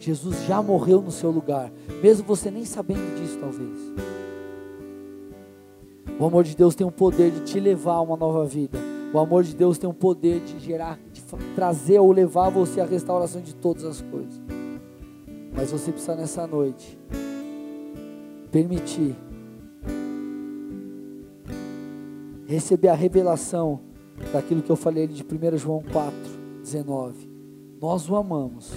Jesus 0.00 0.44
já 0.44 0.60
morreu 0.60 1.00
no 1.00 1.12
seu 1.12 1.30
lugar, 1.30 1.70
mesmo 2.02 2.26
você 2.26 2.50
nem 2.50 2.64
sabendo 2.64 3.14
disso, 3.14 3.38
talvez. 3.38 3.78
O 6.18 6.26
amor 6.26 6.42
de 6.42 6.56
Deus 6.56 6.74
tem 6.74 6.84
o 6.84 6.90
poder 6.90 7.30
de 7.30 7.40
te 7.42 7.60
levar 7.60 7.94
a 7.94 8.00
uma 8.00 8.16
nova 8.16 8.44
vida. 8.44 8.76
O 9.14 9.20
amor 9.20 9.44
de 9.44 9.54
Deus 9.54 9.78
tem 9.78 9.88
o 9.88 9.94
poder 9.94 10.40
de 10.40 10.58
gerar, 10.58 10.98
de 11.12 11.22
trazer 11.54 12.00
ou 12.00 12.10
levar 12.10 12.50
você 12.50 12.80
à 12.80 12.84
restauração 12.84 13.40
de 13.40 13.54
todas 13.54 13.84
as 13.84 14.00
coisas. 14.00 14.55
Mas 15.56 15.72
você 15.72 15.90
precisa 15.90 16.14
nessa 16.14 16.46
noite 16.46 16.98
permitir 18.52 19.16
receber 22.46 22.88
a 22.88 22.94
revelação 22.94 23.80
daquilo 24.32 24.62
que 24.62 24.70
eu 24.70 24.76
falei 24.76 25.06
de 25.06 25.22
1 25.22 25.56
João 25.56 25.82
4, 25.90 26.14
19. 26.62 27.30
Nós 27.80 28.08
o 28.08 28.16
amamos 28.16 28.70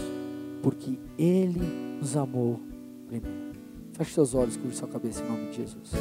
porque 0.61 0.97
Ele 1.17 1.61
nos 1.99 2.15
amou 2.15 2.59
primeiro. 3.07 3.49
Feche 3.93 4.13
seus 4.13 4.34
olhos, 4.34 4.55
curva 4.55 4.73
sua 4.73 4.88
cabeça 4.88 5.23
em 5.23 5.27
nome 5.27 5.49
de 5.49 5.57
Jesus. 5.57 5.91